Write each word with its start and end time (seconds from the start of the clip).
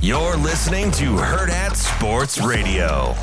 You're 0.00 0.36
listening 0.36 0.90
to 0.92 1.14
Hurrdat 1.14 1.76
Sports 1.76 2.40
Radio. 2.40 3.14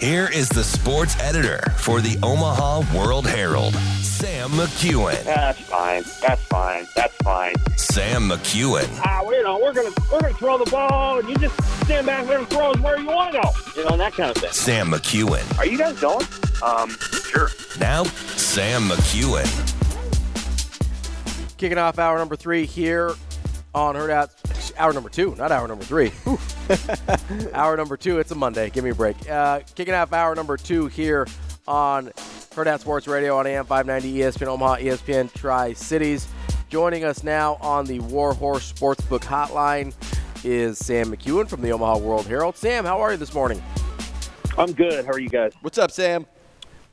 Here 0.00 0.28
is 0.32 0.48
the 0.48 0.64
sports 0.64 1.16
editor 1.20 1.60
for 1.78 2.00
the 2.00 2.18
Omaha 2.24 2.82
World 2.92 3.24
Herald, 3.24 3.74
Sam 4.02 4.50
McKewon. 4.50 5.22
That's 5.22 5.60
fine. 5.60 6.02
That's 6.20 6.42
fine. 6.46 6.88
That's 6.96 7.14
fine. 7.18 7.54
Sam 7.76 8.28
McKewon. 8.28 8.88
Ah, 9.04 9.22
you 9.30 9.44
know, 9.44 9.60
we're 9.62 9.72
gonna 9.72 9.92
we're 10.12 10.20
gonna 10.20 10.34
throw 10.34 10.58
the 10.58 10.68
ball, 10.72 11.20
and 11.20 11.28
you 11.28 11.36
just 11.36 11.54
stand 11.84 12.04
back 12.06 12.26
there 12.26 12.38
and 12.40 12.48
throw 12.48 12.72
it 12.72 12.80
where 12.80 12.98
you 12.98 13.06
want 13.06 13.32
to 13.32 13.40
go. 13.42 13.50
You 13.76 13.84
know, 13.84 13.90
and 13.90 14.00
that 14.00 14.14
kind 14.14 14.30
of 14.30 14.36
thing. 14.42 14.50
Sam 14.50 14.90
McKewon. 14.90 15.56
Are 15.56 15.66
you 15.66 15.78
guys 15.78 16.00
going? 16.00 16.26
Um, 16.64 16.90
sure. 17.30 17.50
Now, 17.78 18.02
Sam 18.34 18.88
McKewon. 18.88 19.83
Kicking 21.64 21.78
off 21.78 21.98
hour 21.98 22.18
number 22.18 22.36
three 22.36 22.66
here 22.66 23.14
on 23.74 23.94
Hurrdat. 23.94 24.74
Hour 24.76 24.92
number 24.92 25.08
two, 25.08 25.34
not 25.36 25.50
hour 25.50 25.66
number 25.66 25.82
three. 25.82 26.12
hour 27.54 27.74
number 27.74 27.96
two. 27.96 28.18
It's 28.18 28.30
a 28.32 28.34
Monday. 28.34 28.68
Give 28.68 28.84
me 28.84 28.90
a 28.90 28.94
break. 28.94 29.16
Uh, 29.30 29.60
kicking 29.74 29.94
off 29.94 30.12
hour 30.12 30.34
number 30.34 30.58
two 30.58 30.88
here 30.88 31.26
on 31.66 32.08
Hurrdat 32.54 32.80
Sports 32.80 33.06
Radio 33.08 33.38
on 33.38 33.46
AM 33.46 33.64
590 33.64 34.18
ESPN 34.18 34.48
Omaha, 34.48 34.76
ESPN 34.76 35.32
Tri 35.32 35.72
Cities. 35.72 36.28
Joining 36.68 37.02
us 37.02 37.22
now 37.22 37.56
on 37.62 37.86
the 37.86 38.00
Warhorse 38.00 38.70
Sportsbook 38.70 39.22
Hotline 39.22 39.94
is 40.44 40.76
Sam 40.76 41.16
McKewon 41.16 41.48
from 41.48 41.62
the 41.62 41.72
Omaha 41.72 41.96
World 41.96 42.26
Herald. 42.26 42.58
Sam, 42.58 42.84
how 42.84 43.00
are 43.00 43.12
you 43.12 43.16
this 43.16 43.32
morning? 43.32 43.62
I'm 44.58 44.74
good. 44.74 45.06
How 45.06 45.12
are 45.12 45.18
you 45.18 45.30
guys? 45.30 45.54
What's 45.62 45.78
up, 45.78 45.90
Sam? 45.90 46.26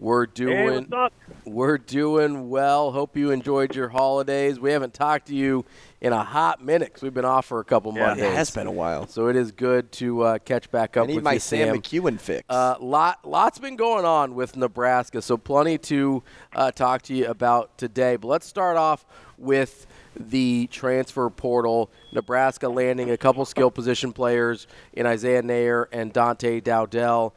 We're 0.02 0.26
Hey, 0.26 0.32
doing 0.34 0.74
what's 0.90 0.92
up? 0.94 1.14
we're 1.46 1.78
doing 1.78 2.50
well. 2.50 2.92
Hope 2.92 3.16
you 3.16 3.30
enjoyed 3.30 3.76
your 3.76 3.88
holidays. 3.90 4.60
We 4.60 4.72
haven't 4.72 4.96
talked 4.96 5.28
to 5.28 5.36
you 5.36 5.64
in 6.02 6.12
a 6.12 6.24
hot 6.24 6.60
minute 6.66 6.88
because 6.88 7.04
we've 7.04 7.14
been 7.14 7.24
off 7.24 7.46
for 7.46 7.60
a 7.60 7.64
couple 7.64 7.94
Yeah, 7.94 8.08
Mondays. 8.08 8.26
It 8.26 8.34
has 8.34 8.50
been 8.50 8.66
a 8.66 8.72
while. 8.72 9.06
So 9.06 9.28
it 9.28 9.36
is 9.36 9.52
good 9.52 9.92
to 9.94 10.22
uh, 10.24 10.38
catch 10.40 10.72
back 10.72 10.98
up 10.98 11.04
I 11.04 11.06
need 11.06 11.16
with 11.18 11.24
my 11.24 11.34
you, 11.34 11.40
Sam, 11.40 11.68
Sam. 11.68 11.78
McKewon 11.84 12.20
fix. 12.20 12.44
Uh, 12.50 12.78
lot, 12.80 13.20
lots 13.24 13.60
been 13.60 13.76
going 13.76 14.04
on 14.04 14.34
with 14.34 14.58
Nebraska, 14.58 15.22
so 15.22 15.38
plenty 15.38 15.78
to 15.78 16.24
uh, 16.56 16.72
talk 16.72 17.04
to 17.04 17.14
you 17.14 17.28
about 17.28 17.78
today. 17.78 18.16
But 18.16 18.28
let's 18.28 18.48
start 18.48 18.78
off 18.78 19.06
with 19.38 19.86
the 20.20 20.68
transfer 20.72 21.30
portal. 21.30 21.92
Nebraska 22.12 22.68
landing 22.70 23.12
a 23.12 23.18
couple 23.18 23.46
skill 23.46 23.70
position 23.70 24.14
players 24.14 24.66
in 24.94 25.06
Isaiah 25.06 25.44
Neyor 25.44 25.86
and 25.92 26.12
Dante 26.12 26.60
Dowdell. 26.60 27.34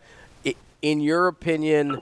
I- 0.47 0.55
In 0.81 1.01
your 1.01 1.28
opinion, 1.28 2.01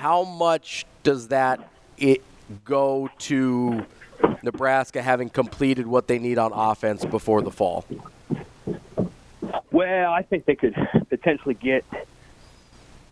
how 0.00 0.24
much 0.24 0.86
does 1.02 1.28
that 1.28 1.60
it 1.98 2.22
go 2.64 3.10
to 3.18 3.84
Nebraska 4.42 5.02
having 5.02 5.28
completed 5.28 5.86
what 5.86 6.08
they 6.08 6.18
need 6.18 6.38
on 6.38 6.52
offense 6.54 7.04
before 7.04 7.42
the 7.42 7.50
fall? 7.50 7.84
Well, 9.70 10.10
I 10.10 10.22
think 10.22 10.46
they 10.46 10.56
could 10.56 10.74
potentially 11.10 11.54
get. 11.54 11.84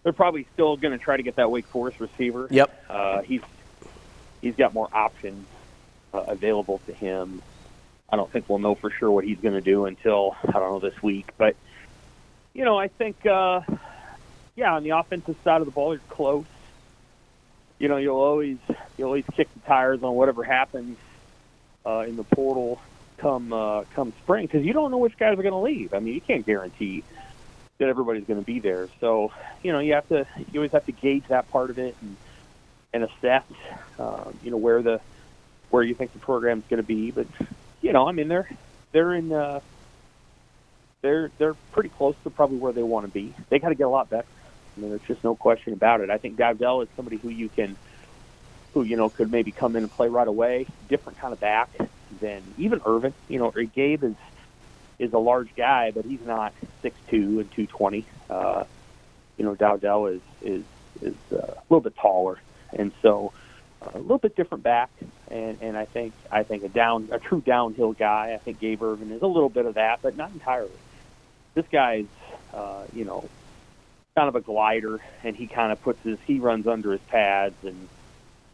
They're 0.03 0.15
probably 0.15 0.47
still 0.55 0.79
going 0.79 0.99
to 0.99 1.05
try 1.05 1.19
to 1.19 1.23
get 1.23 1.37
that 1.37 1.51
Wake 1.51 1.67
Forest 1.67 2.01
receiver. 2.01 2.49
Yep. 2.51 2.85
Uh, 2.89 3.21
he's 3.21 3.43
he's 4.41 4.57
got 4.57 4.73
more 4.73 4.89
options 4.91 5.47
uh, 6.15 6.21
available 6.21 6.81
to 6.87 6.95
him. 6.95 7.43
I 8.09 8.17
don't 8.17 8.33
think 8.33 8.49
we'll 8.49 8.61
know 8.61 8.75
for 8.75 8.89
sure 8.89 9.11
what 9.11 9.25
he's 9.25 9.39
going 9.39 9.55
to 9.55 9.61
do 9.61 9.85
until 9.85 10.37
I 10.43 10.53
don't 10.53 10.73
know 10.73 10.81
this 10.81 11.03
week. 11.03 11.33
But 11.37 11.55
you 12.55 12.65
know, 12.65 12.79
I 12.79 12.89
think 12.89 13.27
uh, 13.27 13.61
yeah, 14.57 14.75
on 14.75 14.85
the 14.85 14.91
offensive 14.91 15.37
side 15.45 15.61
of 15.61 15.67
the 15.67 15.73
ball, 15.73 15.93
you're 15.93 16.01
close. 16.09 16.47
You 17.79 17.89
know, 17.89 17.97
you'll 17.97 18.17
always 18.17 18.59
you'll 18.97 19.09
always 19.09 19.25
kick 19.35 19.49
the 19.55 19.61
tires 19.61 20.03
on 20.03 20.15
whatever 20.15 20.43
happens 20.43 20.99
uh, 21.87 22.01
in 22.01 22.17
the 22.17 22.25
portal 22.25 22.81
come 23.19 23.53
uh, 23.53 23.85
come 23.95 24.13
spring 24.23 24.47
because 24.47 24.65
you 24.65 24.73
don't 24.73 24.91
know 24.91 24.99
which 24.99 25.17
guys 25.17 25.39
are 25.39 25.43
going 25.43 25.53
to 25.53 25.59
leave. 25.59 25.95
I 25.95 25.99
mean, 25.99 26.15
you 26.15 26.21
can't 26.21 26.45
guarantee 26.45 27.05
that 27.79 27.89
everybody's 27.89 28.25
going 28.25 28.41
to 28.41 28.47
be 28.47 28.61
there. 28.61 28.89
So 29.01 29.33
you 29.63 29.73
know, 29.73 29.79
you 29.79 29.95
have 29.95 30.09
to 30.09 30.27
you 30.53 30.61
always 30.61 30.73
have 30.73 30.87
to 30.87 30.93
gauge 30.93 31.25
that 31.29 31.51
part 31.51 31.71
of 31.71 31.79
it 31.79 31.97
and 32.01 32.17
and 32.93 33.05
assess, 33.05 33.45
um, 33.99 34.39
you 34.43 34.51
know, 34.51 34.57
where 34.57 34.83
the 34.83 35.01
where 35.71 35.83
you 35.83 35.95
think 35.95 36.13
the 36.13 36.19
program's 36.19 36.65
going 36.69 36.79
to 36.79 36.87
be. 36.87 37.11
But 37.11 37.27
you 37.81 37.93
know, 37.93 38.09
I 38.09 38.13
mean, 38.13 38.29
they're 38.29 38.49
they're 38.93 39.15
in 39.15 39.33
uh, 39.33 39.61
they're 41.03 41.31
they're 41.39 41.55
pretty 41.73 41.91
close 41.91 42.17
to 42.25 42.31
probably 42.31 42.59
where 42.59 42.73
they 42.73 42.83
want 42.83 43.07
to 43.07 43.13
be. 43.13 43.35
They 43.51 43.59
got 43.59 43.69
to 43.69 43.75
get 43.75 43.85
a 43.85 43.91
lot 43.91 44.11
better. 44.11 44.27
I 44.79 44.81
mean, 44.81 44.91
there's 44.91 45.03
just 45.03 45.25
no 45.25 45.35
question 45.35 45.73
about 45.73 46.01
it. 46.01 46.11
I 46.11 46.19
think 46.19 46.37
Dowdell 46.37 46.83
is 46.83 46.89
somebody 46.95 47.17
who 47.17 47.31
you 47.31 47.49
can, 47.49 47.77
who 48.75 48.83
you 48.83 48.97
know, 48.97 49.09
could 49.09 49.31
maybe 49.31 49.51
come 49.51 49.75
in 49.75 49.83
and 49.83 49.93
play 49.93 50.09
right 50.09 50.29
away. 50.29 50.67
Different 50.89 51.19
kind 51.19 51.33
of 51.33 51.41
back 51.41 51.69
than 52.21 52.43
even 52.57 52.81
Ervin. 52.87 53.13
You 53.29 53.41
know, 53.41 53.51
Gabe 53.51 54.05
is 54.05 54.15
is 54.99 55.13
a 55.13 55.19
large 55.19 55.55
guy, 55.57 55.91
but 55.91 56.05
he's 56.05 56.25
not 56.25 56.53
six 56.83 56.97
two 57.09 57.41
and 57.41 57.51
two 57.51 57.67
twenty. 57.67 58.07
Uh, 58.31 58.65
you 59.37 59.45
know, 59.45 59.55
Dowdell 59.57 60.07
is 60.07 60.21
is 60.43 60.65
is 61.03 61.15
uh, 61.33 61.37
a 61.37 61.63
little 61.69 61.81
bit 61.81 61.97
taller, 61.97 62.39
and 62.73 62.93
so 63.03 63.33
uh, 63.83 63.91
a 63.95 63.99
little 63.99 64.19
bit 64.19 64.37
different 64.37 64.63
back. 64.63 64.91
And 65.29 65.59
and 65.61 65.77
I 65.77 65.87
think 65.87 66.13
I 66.31 66.45
think 66.45 66.63
a 66.63 66.69
down 66.69 67.09
a 67.11 67.19
true 67.19 67.41
downhill 67.45 67.95
guy. 67.95 68.33
I 68.33 68.39
think 68.39 68.61
Gabe 68.61 68.83
Ervin 68.83 69.11
is 69.11 69.23
a 69.23 69.27
little 69.27 69.49
bit 69.49 69.67
of 69.67 69.75
that, 69.75 70.01
but 70.03 70.17
not 70.17 70.31
entirely. 70.33 70.71
This 71.55 71.67
guy's 71.73 72.07
uh, 72.55 72.85
you 72.93 73.05
know 73.05 73.29
kind 74.19 74.29
of 74.29 74.37
a 74.37 74.41
glider, 74.41 75.01
and 75.23 75.37
he 75.37 75.47
kind 75.47 75.71
of 75.71 75.81
puts 75.83 76.03
his 76.03 76.19
he 76.27 76.41
runs 76.41 76.67
under 76.67 76.93
his 76.93 77.01
pads 77.03 77.55
and 77.63 77.89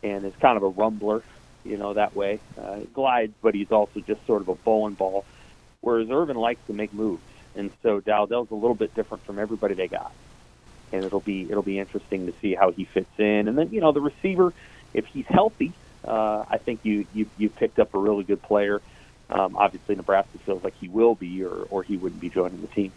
and 0.03 0.25
is 0.27 0.35
kind 0.37 0.59
of 0.59 0.63
a 0.63 0.71
rumbler, 0.71 1.23
you 1.65 1.77
know 1.77 1.95
that 1.95 2.15
way. 2.15 2.39
Uh, 2.61 2.81
glides, 2.93 3.33
but 3.43 3.55
he's 3.55 3.73
also 3.73 4.01
just 4.01 4.25
sort 4.27 4.43
of 4.43 4.49
a 4.49 4.55
bowling 4.55 4.95
ball. 4.95 5.25
Whereas 5.81 6.11
Ervin 6.11 6.37
likes 6.37 6.61
to 6.67 6.75
make 6.75 6.93
moves, 6.93 7.23
and 7.57 7.71
so 7.83 8.01
Dowdell's 8.01 8.51
a 8.51 8.55
little 8.55 8.75
bit 8.75 8.95
different 8.95 9.25
from 9.25 9.39
everybody 9.39 9.75
they 9.75 9.89
got 9.89 10.13
and 10.93 11.05
it'll 11.05 11.21
be 11.21 11.43
it'll 11.51 11.63
be 11.63 11.79
interesting 11.79 12.27
to 12.27 12.35
see 12.41 12.55
how 12.55 12.71
he 12.71 12.85
fits 12.85 13.19
in. 13.19 13.49
And 13.49 13.59
then 13.59 13.71
you 13.71 13.81
know 13.81 13.93
the 13.93 14.01
receiver, 14.01 14.53
if 14.93 15.07
he's 15.07 15.27
healthy, 15.27 15.73
uh, 16.07 16.45
I 16.49 16.59
think 16.59 16.81
you 16.85 17.07
you 17.15 17.27
you 17.37 17.49
picked 17.49 17.79
up 17.79 17.95
a 17.95 17.99
really 17.99 18.25
good 18.25 18.43
player. 18.43 18.81
Um, 19.31 19.57
obviously, 19.57 19.95
Nebraska 19.97 20.39
feels 20.45 20.63
like 20.63 20.75
he 20.79 20.89
will 20.89 21.15
be, 21.15 21.43
or 21.43 21.67
or 21.71 21.83
he 21.83 21.97
wouldn't 21.97 22.21
be 22.21 22.29
joining 22.29 22.61
the 22.61 22.69
team. 22.69 22.93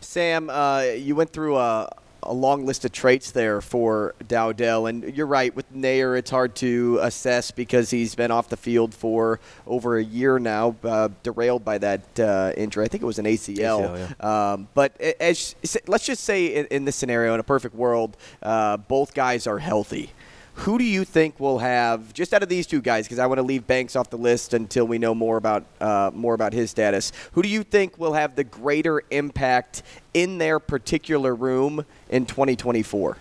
Sam, 0.00 0.50
uh, 0.50 0.82
you 0.96 1.14
went 1.14 1.32
through 1.32 1.56
a, 1.56 1.90
a 2.22 2.32
long 2.32 2.66
list 2.66 2.84
of 2.84 2.92
traits 2.92 3.30
there 3.30 3.60
for 3.60 4.14
Dowdell, 4.26 4.86
and 4.86 5.16
you're 5.16 5.26
right. 5.26 5.54
With 5.54 5.72
Neyor, 5.74 6.18
it's 6.18 6.30
hard 6.30 6.54
to 6.56 6.98
assess 7.02 7.50
because 7.50 7.90
he's 7.90 8.14
been 8.14 8.30
off 8.30 8.48
the 8.48 8.56
field 8.56 8.94
for 8.94 9.40
over 9.66 9.98
a 9.98 10.04
year 10.04 10.38
now, 10.38 10.76
uh, 10.84 11.08
derailed 11.22 11.64
by 11.64 11.78
that 11.78 12.20
uh, 12.20 12.52
injury. 12.56 12.84
I 12.84 12.88
think 12.88 13.02
it 13.02 13.06
was 13.06 13.18
an 13.18 13.26
ACL. 13.26 13.96
ACL, 14.20 14.24
um, 14.24 14.68
but 14.74 15.00
as 15.00 15.54
let's 15.86 16.04
just 16.04 16.24
say 16.24 16.46
in, 16.46 16.66
in 16.66 16.84
this 16.84 16.96
scenario, 16.96 17.34
in 17.34 17.40
a 17.40 17.44
perfect 17.44 17.74
world, 17.74 18.16
uh, 18.42 18.76
both 18.76 19.14
guys 19.14 19.46
are 19.46 19.58
healthy. 19.58 20.10
Who 20.60 20.76
do 20.76 20.84
you 20.84 21.06
think 21.06 21.40
will 21.40 21.58
have 21.58 22.12
just 22.12 22.34
out 22.34 22.42
of 22.42 22.50
these 22.50 22.66
two 22.66 22.82
guys? 22.82 23.06
Because 23.06 23.18
I 23.18 23.26
want 23.26 23.38
to 23.38 23.42
leave 23.42 23.66
Banks 23.66 23.96
off 23.96 24.10
the 24.10 24.18
list 24.18 24.52
until 24.52 24.86
we 24.86 24.98
know 24.98 25.14
more 25.14 25.38
about 25.38 25.64
uh, 25.80 26.10
more 26.12 26.34
about 26.34 26.52
his 26.52 26.70
status. 26.70 27.12
Who 27.32 27.40
do 27.40 27.48
you 27.48 27.62
think 27.62 27.98
will 27.98 28.12
have 28.12 28.36
the 28.36 28.44
greater 28.44 29.02
impact 29.10 29.82
in 30.12 30.36
their 30.36 30.58
particular 30.58 31.34
room 31.34 31.86
in 32.10 32.26
2024? 32.26 33.16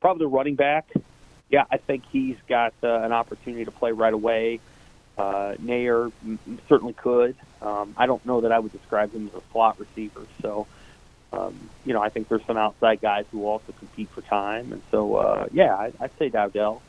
Probably 0.00 0.24
the 0.24 0.28
running 0.28 0.56
back. 0.56 0.90
Yeah, 1.48 1.66
I 1.70 1.76
think 1.76 2.02
he's 2.10 2.36
got 2.48 2.74
uh, 2.82 2.88
an 2.88 3.12
opportunity 3.12 3.64
to 3.64 3.70
play 3.70 3.92
right 3.92 4.12
away. 4.12 4.58
Uh, 5.16 5.54
Neyor 5.62 6.10
m- 6.24 6.40
certainly 6.68 6.94
could. 6.94 7.36
Um, 7.62 7.94
I 7.96 8.06
don't 8.06 8.24
know 8.26 8.40
that 8.40 8.50
I 8.50 8.58
would 8.58 8.72
describe 8.72 9.12
him 9.12 9.28
as 9.28 9.40
a 9.40 9.44
slot 9.52 9.78
receiver. 9.78 10.26
So, 10.42 10.66
um, 11.32 11.54
you 11.84 11.92
know, 11.92 12.02
I 12.02 12.08
think 12.08 12.28
there's 12.28 12.44
some 12.44 12.56
outside 12.56 13.00
guys 13.00 13.24
who 13.30 13.46
also 13.46 13.72
compete 13.78 14.08
for 14.10 14.20
time. 14.22 14.72
And 14.72 14.82
so, 14.90 15.16
uh, 15.16 15.46
yeah, 15.52 15.74
I, 15.74 15.92
I'd 16.00 16.16
say 16.18 16.28
Dowdell, 16.28 16.82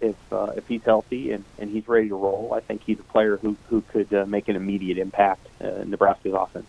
if 0.00 0.16
uh, 0.32 0.52
if 0.56 0.66
he's 0.66 0.82
healthy 0.82 1.32
and, 1.32 1.44
and 1.58 1.70
he's 1.70 1.86
ready 1.86 2.08
to 2.08 2.16
roll, 2.16 2.52
I 2.54 2.60
think 2.60 2.82
he's 2.82 2.98
a 2.98 3.04
player 3.04 3.36
who 3.36 3.56
who 3.68 3.82
could 3.82 4.12
uh, 4.12 4.26
make 4.26 4.48
an 4.48 4.56
immediate 4.56 4.98
impact 4.98 5.46
uh, 5.62 5.68
in 5.82 5.90
Nebraska's 5.90 6.34
offense. 6.34 6.66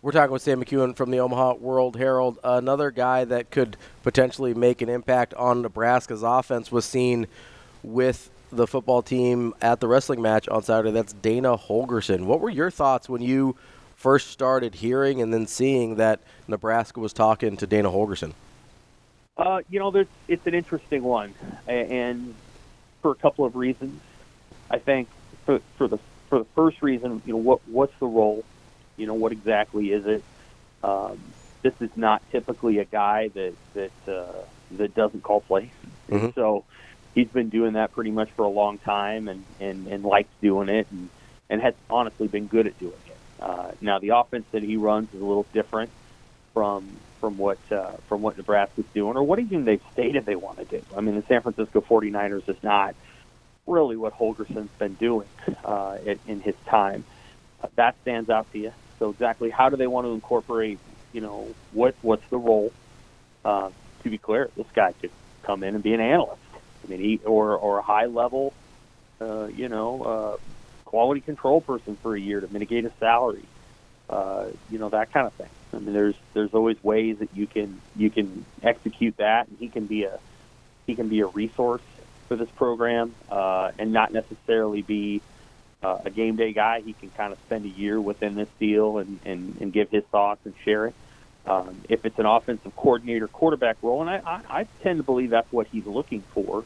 We're 0.00 0.12
talking 0.12 0.32
with 0.32 0.42
Sam 0.42 0.64
McKewon 0.64 0.96
from 0.96 1.12
the 1.12 1.20
Omaha 1.20 1.54
World 1.54 1.96
Herald. 1.96 2.38
Another 2.42 2.90
guy 2.90 3.24
that 3.24 3.50
could 3.50 3.76
potentially 4.02 4.52
make 4.52 4.82
an 4.82 4.88
impact 4.88 5.32
on 5.34 5.62
Nebraska's 5.62 6.24
offense 6.24 6.72
was 6.72 6.84
seen 6.84 7.28
with 7.84 8.28
the 8.50 8.66
football 8.66 9.02
team 9.02 9.54
at 9.62 9.78
the 9.78 9.86
wrestling 9.86 10.20
match 10.20 10.48
on 10.48 10.62
Saturday. 10.62 10.90
That's 10.90 11.12
Dana 11.12 11.56
Holgorsen. 11.56 12.24
What 12.24 12.40
were 12.40 12.50
your 12.50 12.70
thoughts 12.70 13.08
when 13.08 13.22
you 13.22 13.56
first 13.96 14.28
started 14.28 14.76
hearing 14.76 15.20
and 15.20 15.32
then 15.32 15.46
seeing 15.46 15.96
that 15.96 16.20
Nebraska 16.48 17.00
was 17.00 17.12
talking 17.12 17.56
to 17.56 17.66
Dana 17.66 17.90
Holgorsen? 17.90 18.32
Uh, 19.36 19.60
you 19.70 19.78
know, 19.78 19.90
there's, 19.90 20.06
it's 20.28 20.46
an 20.46 20.54
interesting 20.54 21.02
one, 21.02 21.34
and 21.66 22.34
for 23.00 23.10
a 23.10 23.14
couple 23.14 23.44
of 23.44 23.56
reasons. 23.56 24.00
I 24.70 24.78
think 24.78 25.08
for 25.44 25.60
for 25.76 25.88
the 25.88 25.98
for 26.28 26.38
the 26.38 26.44
first 26.54 26.82
reason, 26.82 27.22
you 27.26 27.32
know, 27.32 27.38
what 27.38 27.60
what's 27.66 27.94
the 27.98 28.06
role? 28.06 28.44
You 28.96 29.06
know, 29.06 29.14
what 29.14 29.32
exactly 29.32 29.92
is 29.92 30.06
it? 30.06 30.22
Um, 30.82 31.18
this 31.62 31.74
is 31.80 31.90
not 31.96 32.22
typically 32.30 32.78
a 32.78 32.84
guy 32.84 33.28
that 33.28 33.54
that 33.74 33.92
uh, 34.08 34.32
that 34.72 34.94
doesn't 34.94 35.22
call 35.22 35.40
plays, 35.40 35.70
Mhm. 36.10 36.34
so 36.34 36.64
he's 37.14 37.28
been 37.28 37.48
doing 37.48 37.74
that 37.74 37.92
pretty 37.92 38.10
much 38.10 38.30
for 38.30 38.44
a 38.44 38.48
long 38.48 38.78
time 38.78 39.28
and 39.28 39.44
and 39.60 39.86
and 39.88 40.04
likes 40.04 40.30
doing 40.40 40.68
it 40.68 40.86
and 40.90 41.08
and 41.50 41.60
has 41.62 41.74
honestly 41.90 42.28
been 42.28 42.46
good 42.46 42.66
at 42.66 42.78
doing 42.78 42.92
it. 43.06 43.11
Uh, 43.42 43.72
now 43.80 43.98
the 43.98 44.10
offense 44.10 44.44
that 44.52 44.62
he 44.62 44.76
runs 44.76 45.08
is 45.12 45.20
a 45.20 45.24
little 45.24 45.46
different 45.52 45.90
from 46.54 46.96
from 47.20 47.38
what 47.38 47.58
uh, 47.72 47.92
from 48.08 48.22
what 48.22 48.36
Nebraska's 48.36 48.84
doing 48.94 49.16
or 49.16 49.22
what 49.22 49.40
even 49.40 49.64
they've 49.64 49.82
stated 49.92 50.26
they 50.26 50.36
want 50.36 50.58
to 50.58 50.64
do. 50.64 50.84
I 50.96 51.00
mean, 51.00 51.16
the 51.16 51.24
San 51.26 51.42
Francisco 51.42 51.80
49ers 51.80 52.48
is 52.48 52.62
not 52.62 52.94
really 53.66 53.96
what 53.96 54.12
Holgorsen's 54.14 54.70
been 54.78 54.94
doing 54.94 55.28
uh, 55.64 55.98
in, 56.04 56.18
in 56.26 56.40
his 56.40 56.54
time. 56.68 57.04
Uh, 57.62 57.68
that 57.76 57.96
stands 58.02 58.30
out 58.30 58.50
to 58.52 58.58
you. 58.58 58.72
So 58.98 59.10
exactly 59.10 59.50
how 59.50 59.68
do 59.68 59.76
they 59.76 59.86
want 59.88 60.06
to 60.06 60.12
incorporate? 60.12 60.78
You 61.12 61.20
know, 61.20 61.54
what 61.72 61.96
what's 62.02 62.26
the 62.30 62.38
role? 62.38 62.72
Uh, 63.44 63.70
to 64.04 64.10
be 64.10 64.18
clear, 64.18 64.50
this 64.56 64.66
guy 64.72 64.92
could 65.00 65.10
come 65.42 65.64
in 65.64 65.74
and 65.74 65.82
be 65.82 65.94
an 65.94 66.00
analyst. 66.00 66.42
I 66.84 66.88
mean, 66.88 67.00
he 67.00 67.20
or 67.24 67.56
or 67.56 67.78
a 67.78 67.82
high 67.82 68.06
level, 68.06 68.52
uh, 69.20 69.46
you 69.46 69.68
know, 69.68 70.02
uh, 70.02 70.51
quality 70.92 71.22
control 71.22 71.62
person 71.62 71.96
for 72.02 72.14
a 72.14 72.20
year 72.20 72.38
to 72.38 72.52
mitigate 72.52 72.84
his 72.84 72.92
salary. 73.00 73.44
Uh, 74.10 74.44
you 74.70 74.78
know 74.78 74.90
that 74.90 75.10
kind 75.10 75.26
of 75.26 75.32
thing. 75.32 75.48
I 75.72 75.78
mean, 75.78 75.94
there's 75.94 76.14
there's 76.34 76.52
always 76.52 76.76
ways 76.84 77.16
that 77.20 77.30
you 77.34 77.46
can 77.46 77.80
you 77.96 78.10
can 78.10 78.44
execute 78.62 79.16
that, 79.16 79.48
and 79.48 79.56
he 79.58 79.68
can 79.68 79.86
be 79.86 80.04
a 80.04 80.18
he 80.86 80.94
can 80.94 81.08
be 81.08 81.20
a 81.20 81.26
resource 81.26 81.80
for 82.28 82.36
this 82.36 82.50
program, 82.56 83.14
uh, 83.30 83.70
and 83.78 83.94
not 83.94 84.12
necessarily 84.12 84.82
be 84.82 85.22
uh, 85.82 86.00
a 86.04 86.10
game 86.10 86.36
day 86.36 86.52
guy. 86.52 86.82
He 86.82 86.92
can 86.92 87.08
kind 87.10 87.32
of 87.32 87.38
spend 87.46 87.64
a 87.64 87.70
year 87.70 87.98
within 87.98 88.34
this 88.34 88.50
deal 88.60 88.98
and 88.98 89.18
and, 89.24 89.56
and 89.62 89.72
give 89.72 89.88
his 89.88 90.04
thoughts 90.12 90.40
and 90.44 90.52
share 90.62 90.88
it. 90.88 90.94
Um, 91.46 91.80
if 91.88 92.04
it's 92.04 92.18
an 92.18 92.26
offensive 92.26 92.76
coordinator 92.76 93.28
quarterback 93.28 93.78
role, 93.80 94.02
and 94.02 94.10
I, 94.10 94.20
I, 94.26 94.60
I 94.60 94.66
tend 94.82 94.98
to 94.98 95.02
believe 95.04 95.30
that's 95.30 95.50
what 95.50 95.68
he's 95.68 95.86
looking 95.86 96.22
for, 96.34 96.64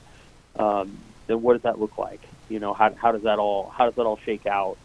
um, 0.59 0.99
then 1.29 1.43
what 1.43 1.55
does 1.55 1.63
that 1.63 1.79
look 1.79 1.99
like? 1.99 2.23
You 2.49 2.61
know, 2.61 2.75
how, 2.75 2.91
how 3.01 3.13
does 3.13 3.23
that 3.25 3.39
all 3.39 3.73
how 3.77 3.87
does 3.87 3.95
that 3.97 4.03
all 4.03 4.19
shake 4.25 4.47
out? 4.47 4.79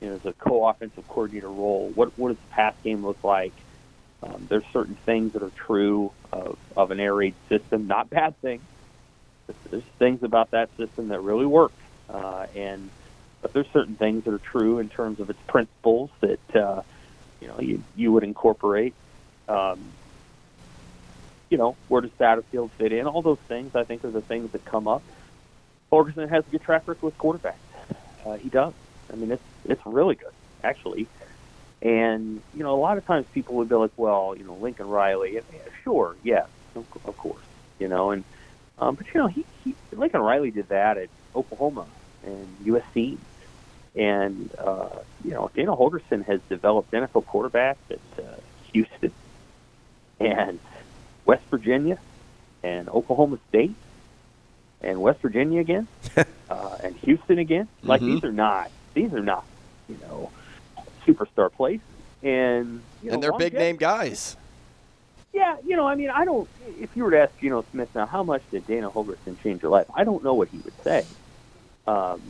You 0.00 0.10
know, 0.10 0.16
as 0.16 0.24
a 0.26 0.34
co-offensive 0.34 1.06
coordinator 1.08 1.50
role, 1.50 1.92
what 1.94 2.10
what 2.16 2.28
does 2.30 2.38
the 2.38 2.48
pass 2.48 2.74
game 2.84 3.04
look 3.04 3.24
like? 3.24 3.54
Um, 4.22 4.46
there's 4.50 4.64
certain 4.72 4.98
things 5.06 5.34
that 5.34 5.42
are 5.42 5.52
true 5.66 6.12
of, 6.32 6.58
of 6.76 6.90
an 6.90 7.00
air 7.00 7.14
raid 7.14 7.36
system, 7.50 7.86
not 7.86 8.10
bad 8.10 8.34
things. 8.42 8.64
There's 9.70 9.84
things 9.98 10.20
about 10.24 10.50
that 10.52 10.70
system 10.78 11.08
that 11.08 11.20
really 11.20 11.46
work, 11.46 11.74
uh, 12.08 12.46
and 12.54 12.92
but 13.42 13.52
there's 13.54 13.68
certain 13.72 13.96
things 13.96 14.24
that 14.24 14.34
are 14.34 14.40
true 14.52 14.78
in 14.80 14.88
terms 14.90 15.20
of 15.20 15.30
its 15.30 15.40
principles 15.48 16.10
that. 16.22 16.40
Uh, 16.56 16.82
you 17.40 17.48
know 17.48 17.60
you 17.60 17.84
you 17.94 18.12
would 18.12 18.24
incorporate. 18.24 18.96
Um, 19.48 19.97
you 21.50 21.58
know, 21.58 21.76
where 21.88 22.00
does 22.00 22.10
Satterfield 22.12 22.70
fit 22.72 22.92
in? 22.92 23.06
All 23.06 23.22
those 23.22 23.38
things, 23.48 23.74
I 23.74 23.84
think, 23.84 24.04
are 24.04 24.10
the 24.10 24.20
things 24.20 24.52
that 24.52 24.64
come 24.64 24.86
up. 24.86 25.02
Holgorsen 25.92 26.28
has 26.28 26.46
a 26.46 26.50
good 26.50 26.62
track 26.62 26.86
record 26.86 27.02
with 27.02 27.18
quarterbacks. 27.18 27.54
Uh, 28.26 28.34
he 28.34 28.48
does. 28.48 28.74
I 29.12 29.16
mean, 29.16 29.30
it's 29.30 29.42
it's 29.64 29.84
really 29.86 30.14
good, 30.14 30.32
actually. 30.62 31.06
And 31.80 32.42
you 32.54 32.62
know, 32.62 32.74
a 32.74 32.80
lot 32.80 32.98
of 32.98 33.06
times 33.06 33.26
people 33.32 33.56
would 33.56 33.68
be 33.68 33.74
like, 33.76 33.92
"Well, 33.96 34.34
you 34.36 34.44
know, 34.44 34.54
Lincoln 34.54 34.88
Riley." 34.88 35.38
And, 35.38 35.46
yeah, 35.52 35.60
sure, 35.82 36.16
yes, 36.22 36.46
of, 36.74 36.84
of 37.06 37.16
course, 37.16 37.44
you 37.78 37.88
know. 37.88 38.10
And 38.10 38.24
um, 38.78 38.96
but 38.96 39.06
you 39.14 39.20
know, 39.20 39.28
he, 39.28 39.46
he 39.64 39.74
Lincoln 39.92 40.20
Riley 40.20 40.50
did 40.50 40.68
that 40.68 40.98
at 40.98 41.08
Oklahoma 41.34 41.86
and 42.24 42.58
USC 42.64 43.16
and, 43.98 44.54
uh, 44.58 44.88
you 45.24 45.32
know, 45.32 45.50
Dana 45.54 45.74
Holgorsen 45.74 46.24
has 46.26 46.40
developed 46.48 46.92
NFL 46.92 47.24
quarterbacks 47.24 47.76
at 47.90 48.24
uh, 48.24 48.36
Houston 48.72 49.12
and 50.20 50.60
West 51.28 51.44
Virginia 51.50 51.98
and 52.62 52.88
Oklahoma 52.88 53.38
State 53.50 53.74
and 54.80 55.00
West 55.00 55.20
Virginia 55.20 55.60
again 55.60 55.86
uh, 56.50 56.78
and 56.82 56.96
Houston 56.96 57.38
again. 57.38 57.68
Like 57.82 58.00
mm-hmm. 58.00 58.14
these 58.14 58.24
are 58.24 58.32
not 58.32 58.70
these 58.94 59.12
are 59.12 59.22
not 59.22 59.44
you 59.88 59.98
know 60.08 60.30
superstar 61.06 61.52
places, 61.52 61.86
and 62.22 62.80
you 63.02 63.10
know, 63.10 63.14
and 63.14 63.22
they're 63.22 63.32
big 63.34 63.52
name 63.52 63.76
guys. 63.76 64.36
Yeah, 65.34 65.58
you 65.64 65.76
know, 65.76 65.86
I 65.86 65.94
mean, 65.94 66.08
I 66.08 66.24
don't. 66.24 66.48
If 66.80 66.96
you 66.96 67.04
were 67.04 67.10
to 67.10 67.20
ask 67.20 67.38
Geno 67.38 67.62
Smith 67.70 67.94
now, 67.94 68.06
how 68.06 68.22
much 68.22 68.42
did 68.50 68.66
Dana 68.66 68.90
Holgorsen 68.90 69.40
change 69.42 69.62
your 69.62 69.70
life? 69.70 69.86
I 69.94 70.02
don't 70.04 70.24
know 70.24 70.32
what 70.32 70.48
he 70.48 70.58
would 70.58 70.82
say. 70.82 71.04
Um, 71.86 72.22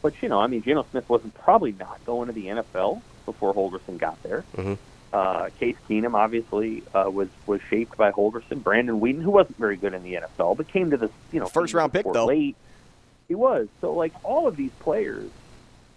but 0.00 0.14
you 0.22 0.30
know, 0.30 0.40
I 0.40 0.46
mean, 0.46 0.62
Geno 0.62 0.86
Smith 0.90 1.06
wasn't 1.10 1.34
probably 1.34 1.72
not 1.72 2.04
going 2.06 2.28
to 2.28 2.32
the 2.32 2.46
NFL 2.46 3.02
before 3.26 3.54
Holgorsen 3.54 3.98
got 3.98 4.20
there. 4.22 4.44
Mm-hmm. 4.56 4.74
Uh, 5.12 5.48
Case 5.58 5.76
Keenum 5.88 6.14
obviously 6.14 6.82
uh, 6.94 7.10
was 7.10 7.28
was 7.46 7.60
shaped 7.62 7.96
by 7.96 8.10
Holgorsen. 8.10 8.62
Brandon 8.62 9.00
Weeden, 9.00 9.22
who 9.22 9.30
wasn't 9.30 9.56
very 9.56 9.76
good 9.76 9.94
in 9.94 10.02
the 10.02 10.14
NFL, 10.14 10.56
but 10.56 10.68
came 10.68 10.90
to 10.90 10.96
the 10.96 11.10
you 11.32 11.40
know 11.40 11.46
first 11.46 11.74
round 11.74 11.92
pick 11.92 12.06
though. 12.12 12.26
Late. 12.26 12.56
He 13.28 13.34
was 13.34 13.68
so 13.80 13.92
like 13.92 14.12
all 14.24 14.46
of 14.46 14.56
these 14.56 14.72
players. 14.80 15.30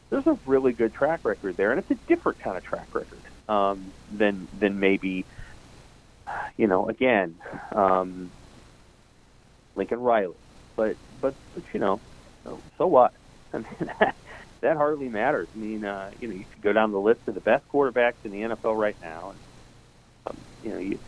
There's 0.10 0.26
a 0.26 0.38
really 0.46 0.74
good 0.74 0.94
track 0.94 1.24
record 1.24 1.58
there, 1.58 1.72
and 1.72 1.80
it's 1.80 1.92
a 1.92 2.08
different 2.08 2.40
kind 2.40 2.58
of 2.58 2.64
track 2.64 2.88
record 2.94 3.20
um, 3.48 3.92
than 4.12 4.48
than 4.58 4.80
maybe 4.80 5.26
you 6.58 6.68
know 6.68 6.88
again 6.88 7.36
um, 7.72 8.32
Lincoln 9.76 10.00
Riley, 10.02 10.36
but 10.76 10.96
but 11.22 11.34
but 11.54 11.64
you 11.74 11.80
know 11.80 12.00
so 12.78 12.88
what? 12.88 13.14
I 13.54 13.58
mean, 13.58 13.92
that, 14.62 14.78
hardly 14.78 15.10
matters. 15.10 15.50
I 15.56 15.58
mean, 15.58 15.86
uh, 15.86 16.12
you 16.20 16.28
know, 16.28 16.34
you 16.36 16.46
could 16.54 16.64
go 16.64 16.74
down 16.74 16.92
the 16.92 17.00
list 17.00 17.22
of 17.28 17.36
the 17.36 17.42
best 17.42 17.66
quarterbacks 17.74 18.24
in 18.24 18.32
the 18.32 18.40
NFL 18.40 18.78
right 18.78 18.98
now, 19.02 19.32
and 19.32 19.40
um, 20.28 20.46
you 20.62 20.72
know, 20.72 20.80
you, 20.80 21.00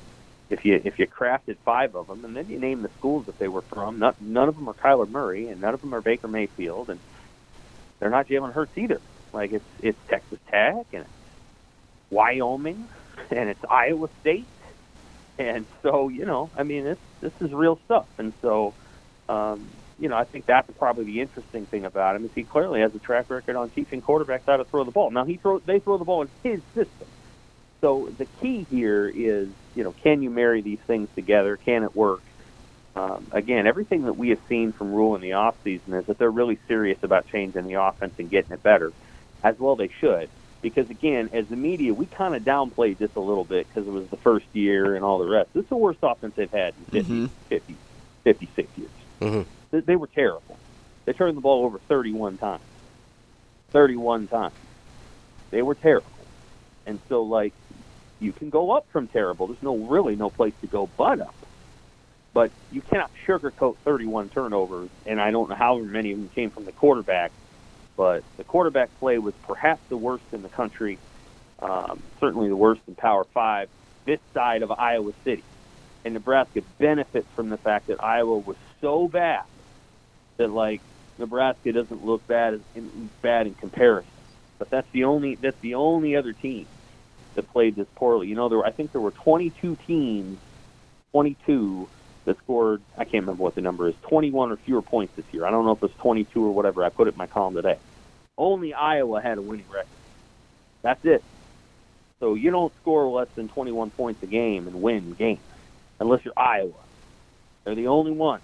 if 0.50 0.66
you 0.66 0.80
if 0.84 1.00
you 1.00 1.08
crafted 1.08 1.58
five 1.66 1.96
of 1.96 2.08
them, 2.08 2.26
and 2.26 2.36
then 2.36 2.50
you 2.50 2.60
name 2.60 2.82
the 2.82 2.92
schools 2.98 3.26
that 3.28 3.40
they 3.40 3.48
were 3.48 3.64
from, 3.70 4.00
not, 4.00 4.20
none 4.22 4.50
of 4.50 4.56
them 4.56 4.70
are 4.70 4.74
Kyler 4.74 5.10
Murray, 5.10 5.48
and 5.50 5.62
none 5.62 5.74
of 5.74 5.82
them 5.82 5.96
are 5.96 6.02
Baker 6.02 6.28
Mayfield, 6.28 6.90
and 6.90 7.02
they're 8.00 8.10
not 8.10 8.28
Jalen 8.28 8.54
Hurts 8.54 8.78
either. 8.78 9.02
Like 9.34 9.52
it's 9.54 9.66
it's 9.80 10.00
Texas 10.10 10.40
Tech 10.50 10.88
and 10.94 11.04
it's 11.04 11.10
Wyoming 12.10 12.90
and 13.32 13.50
it's 13.50 13.62
Iowa 13.70 14.10
State, 14.20 14.50
and 15.38 15.68
so 15.84 16.10
you 16.10 16.26
know, 16.26 16.52
I 16.58 16.64
mean, 16.64 16.84
this 16.84 17.00
this 17.22 17.34
is 17.42 17.54
real 17.54 17.80
stuff, 17.86 18.08
and 18.18 18.34
so 18.42 18.76
um, 19.30 19.81
you 20.02 20.10
know, 20.10 20.18
I 20.18 20.24
think 20.24 20.48
that's 20.48 20.70
probably 20.80 21.06
the 21.06 21.22
interesting 21.22 21.68
thing 21.68 21.86
about 21.86 22.16
him 22.16 22.26
is 22.26 22.32
he 22.34 22.44
clearly 22.44 22.82
has 22.82 22.94
a 22.96 23.00
track 23.00 23.30
record 23.30 23.56
on 23.56 23.70
teaching 23.70 24.02
quarterbacks 24.02 24.42
how 24.48 24.58
to 24.58 24.66
throw 24.66 24.84
the 24.84 24.92
ball. 24.92 25.12
Now 25.12 25.26
he 25.26 25.38
throw 25.38 25.60
they 25.60 25.78
throw 25.78 25.98
the 25.98 26.06
ball 26.06 26.24
in 26.24 26.30
his 26.42 26.60
system. 26.74 27.08
So 27.82 28.10
the 28.18 28.26
key 28.42 28.66
here 28.70 29.08
is, 29.08 29.50
you 29.76 29.84
know, 29.84 29.92
can 29.92 30.24
you 30.24 30.32
marry 30.32 30.62
these 30.62 30.80
things 30.80 31.08
together? 31.14 31.56
Can 31.56 31.84
it 31.84 31.96
work? 31.96 32.22
Um, 32.96 33.28
again, 33.32 33.68
everything 33.68 34.04
that 34.06 34.14
we 34.14 34.30
have 34.30 34.40
seen 34.50 34.72
from 34.72 34.92
Rhule 34.92 35.16
in 35.16 35.22
the 35.22 35.32
offseason 35.32 35.94
is 35.94 36.06
that 36.08 36.18
they're 36.18 36.32
really 36.32 36.58
serious 36.68 37.02
about 37.04 37.28
changing 37.28 37.68
the 37.68 37.76
offense 37.76 38.16
and 38.18 38.30
getting 38.30 38.52
it 38.52 38.64
better. 38.64 38.92
As 39.44 39.58
well 39.60 39.76
they 39.76 39.88
should. 39.88 40.30
Because, 40.62 40.92
again, 40.92 41.30
as 41.34 41.48
the 41.48 41.56
media, 41.56 41.92
we 41.94 42.06
kind 42.06 42.36
of 42.36 42.44
downplayed 42.44 43.00
this 43.00 43.16
a 43.16 43.20
little 43.20 43.46
bit 43.46 43.68
because 43.68 43.88
it 43.88 43.92
was 43.92 44.08
the 44.10 44.18
first 44.18 44.46
year 44.54 44.96
and 44.96 45.04
all 45.04 45.18
the 45.18 45.28
rest. 45.28 45.54
This 45.54 45.64
is 45.64 45.70
the 45.70 45.78
worst 45.78 46.00
offense 46.04 46.36
they've 46.36 46.52
had 46.52 46.76
in 46.78 46.86
50, 46.86 47.14
mm-hmm. 47.14 47.26
50 47.48 47.76
56 48.24 48.78
years. 48.78 48.90
Mm-hmm 49.22 49.61
they 49.72 49.96
were 49.96 50.08
terrible. 50.08 50.58
They 51.06 51.14
turned 51.14 51.38
the 51.38 51.42
ball 51.42 51.66
over 51.66 51.80
31 51.80 52.38
times. 52.38 52.62
31 53.72 54.28
times. 54.28 54.54
They 55.50 55.62
were 55.62 55.76
terrible. 55.76 56.08
And 56.86 57.00
so, 57.10 57.24
like, 57.24 57.54
you 58.20 58.32
can 58.32 58.50
go 58.50 58.72
up 58.72 58.86
from 58.92 59.08
terrible. 59.08 59.48
There's 59.48 59.64
no 59.64 59.78
really 59.78 60.16
no 60.16 60.30
place 60.30 60.54
to 60.62 60.68
go 60.68 60.90
but 60.98 61.20
up. 61.22 61.36
But 62.34 62.52
you 62.72 62.82
cannot 62.82 63.12
sugarcoat 63.26 63.78
31 63.78 64.30
turnovers, 64.30 64.90
and 65.06 65.20
I 65.20 65.32
don't 65.32 65.50
know 65.50 65.56
how 65.56 65.78
many 65.80 66.12
of 66.12 66.20
them 66.20 66.30
came 66.30 66.50
from 66.50 66.66
the 66.66 66.72
quarterback, 66.72 67.32
but 67.98 68.24
the 68.38 68.44
quarterback 68.44 68.90
play 69.00 69.18
was 69.18 69.34
perhaps 69.48 69.82
the 69.90 69.98
worst 69.98 70.24
in 70.32 70.42
the 70.42 70.50
country, 70.50 70.98
um, 71.60 72.02
certainly 72.22 72.48
the 72.48 72.56
worst 72.56 72.82
in 72.88 72.96
Power 72.96 73.26
Five, 73.26 73.70
this 74.06 74.20
side 74.34 74.64
of 74.64 74.72
Iowa 74.72 75.12
City. 75.26 75.44
And 76.06 76.14
Nebraska 76.14 76.62
benefits 76.80 77.28
from 77.36 77.50
the 77.50 77.58
fact 77.58 77.88
that 77.88 78.02
Iowa 78.02 78.38
was 78.38 78.56
so 78.80 79.08
bad 79.08 79.44
that 80.42 80.50
like 80.50 80.82
Nebraska 81.18 81.72
doesn't 81.72 82.04
look 82.04 82.26
bad 82.28 82.60
in, 82.76 83.10
bad 83.22 83.48
in 83.48 83.54
comparison. 83.54 84.12
But 84.58 84.70
that's 84.70 84.88
the 84.92 85.06
only 85.06 85.36
that's 85.36 85.60
the 85.62 85.76
only 85.76 86.16
other 86.16 86.34
team 86.34 86.68
that 87.36 87.50
played 87.52 87.76
this 87.76 87.88
poorly. 87.96 88.28
You 88.28 88.36
know, 88.36 88.50
there 88.50 88.58
were, 88.58 88.66
I 88.66 88.72
think 88.72 88.92
there 88.92 89.02
were 89.02 89.12
22 89.12 89.78
teams, 89.88 90.38
22 91.12 91.88
that 92.26 92.38
scored. 92.40 92.82
I 92.98 93.06
can't 93.06 93.24
remember 93.24 93.44
what 93.44 93.56
the 93.56 93.62
number 93.62 93.88
is. 93.88 93.96
21 94.04 94.52
or 94.52 94.58
fewer 94.58 94.82
points 94.82 95.16
this 95.16 95.26
year. 95.32 95.46
I 95.46 95.52
don't 95.52 95.66
know 95.66 95.72
if 95.72 95.84
it's 95.84 95.96
22 96.00 96.44
or 96.44 96.52
whatever. 96.52 96.84
I 96.84 96.90
put 96.90 97.08
it 97.08 97.14
in 97.14 97.18
my 97.18 97.28
column 97.28 97.56
today. 97.56 97.78
Only 98.38 98.74
Iowa 98.74 99.22
had 99.22 99.38
a 99.38 99.42
winning 99.42 99.66
record. 99.72 99.88
That's 100.82 101.04
it. 101.06 101.24
So 102.20 102.36
you 102.36 102.52
don't 102.52 102.74
score 102.82 103.08
less 103.08 103.30
than 103.36 103.48
21 103.50 103.92
points 103.92 104.22
a 104.24 104.28
game 104.28 104.68
and 104.68 104.82
win 104.82 105.14
games 105.14 105.40
unless 106.00 106.24
you're 106.26 106.38
Iowa. 106.38 106.74
They're 107.64 107.76
the 107.76 107.88
only 107.88 108.12
one. 108.12 108.42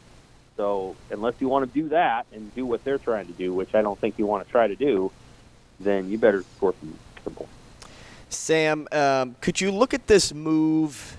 So 0.58 0.96
unless 1.12 1.36
you 1.40 1.48
want 1.48 1.72
to 1.72 1.82
do 1.82 1.90
that 1.90 2.26
and 2.34 2.54
do 2.56 2.66
what 2.66 2.84
they're 2.84 2.98
trying 2.98 3.28
to 3.28 3.34
do, 3.34 3.54
which 3.54 3.74
I 3.76 3.82
don't 3.82 3.98
think 4.00 4.18
you 4.18 4.26
want 4.26 4.46
to 4.46 4.52
try 4.52 4.68
to 4.68 4.76
do, 4.76 5.12
then 5.80 6.10
you 6.10 6.18
better 6.18 6.44
score 6.56 6.74
some, 6.80 6.98
some 7.24 7.34
points. 7.34 7.54
Sam, 8.30 8.88
um, 8.92 9.36
could 9.40 9.62
you 9.62 9.72
look 9.72 9.94
at 9.94 10.08
this 10.08 10.34
move 10.34 11.16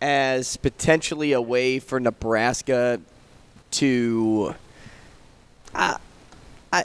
as 0.00 0.56
potentially 0.58 1.32
a 1.32 1.40
way 1.40 1.78
for 1.78 1.98
Nebraska 1.98 3.00
to 3.72 4.54
uh, 5.74 5.96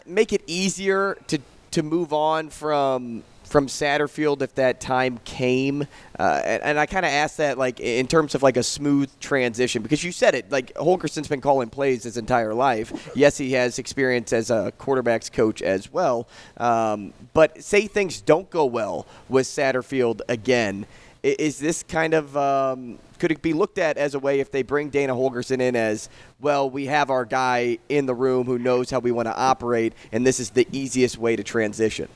make 0.06 0.34
it 0.34 0.42
easier 0.48 1.18
to 1.28 1.40
to 1.72 1.84
move 1.84 2.14
on 2.14 2.50
from 2.50 3.24
from 3.50 3.68
Satterfield 3.68 4.42
if 4.42 4.56
that 4.56 4.80
time 4.80 5.20
came? 5.26 5.88
Uh, 6.18 6.42
and, 6.46 6.64
and, 6.64 6.80
I 6.80 6.86
kind 6.86 7.06
of 7.06 7.12
asked 7.12 7.38
that 7.38 7.58
like 7.58 7.80
in 7.80 8.08
terms 8.08 8.36
of 8.36 8.44
like 8.44 8.58
a 8.58 8.64
smooth 8.64 9.10
transition 9.20 9.82
because 9.82 10.04
you 10.04 10.12
said 10.12 10.36
it 10.36 10.52
like 10.52 10.74
Holgorsen's 10.76 11.28
been 11.28 11.42
calling 11.42 11.70
plays 11.70 12.04
his 12.04 12.18
entire 12.18 12.54
life. 12.54 13.12
Yes, 13.16 13.38
he 13.38 13.54
has 13.54 13.80
experience 13.80 14.34
as 14.34 14.50
a 14.50 14.72
quarterbacks 14.80 15.32
coach 15.32 15.62
as 15.62 15.92
well. 15.92 16.28
Um, 16.58 17.14
but 17.34 17.64
say 17.64 17.88
things 17.88 18.22
don't 18.22 18.50
go 18.50 18.66
well 18.66 19.06
with 19.28 19.48
Satterfield 19.48 20.22
again. 20.30 20.86
Is 21.22 21.60
this 21.60 21.84
kind 21.84 22.14
of 22.14 22.38
um, 22.38 22.98
could 23.20 23.32
it 23.32 23.42
be 23.42 23.54
looked 23.54 23.78
at 23.78 23.98
as 23.98 24.16
a 24.16 24.20
way 24.20 24.40
if 24.40 24.52
they 24.52 24.64
bring 24.64 24.90
Dana 24.90 25.14
Holgorsen 25.14 25.62
in 25.62 25.76
as 25.76 26.10
well? 26.40 26.70
We 26.70 26.86
have 26.86 27.10
our 27.10 27.26
guy 27.26 27.78
in 27.90 28.06
the 28.06 28.16
room 28.16 28.46
who 28.46 28.58
knows 28.58 28.90
how 28.90 29.00
we 29.00 29.12
want 29.12 29.28
to 29.28 29.36
operate, 29.36 29.94
and 30.12 30.26
this 30.26 30.40
is 30.40 30.52
the 30.52 30.68
easiest 30.72 31.18
way 31.18 31.36
to 31.36 31.44
transition. 31.44 32.08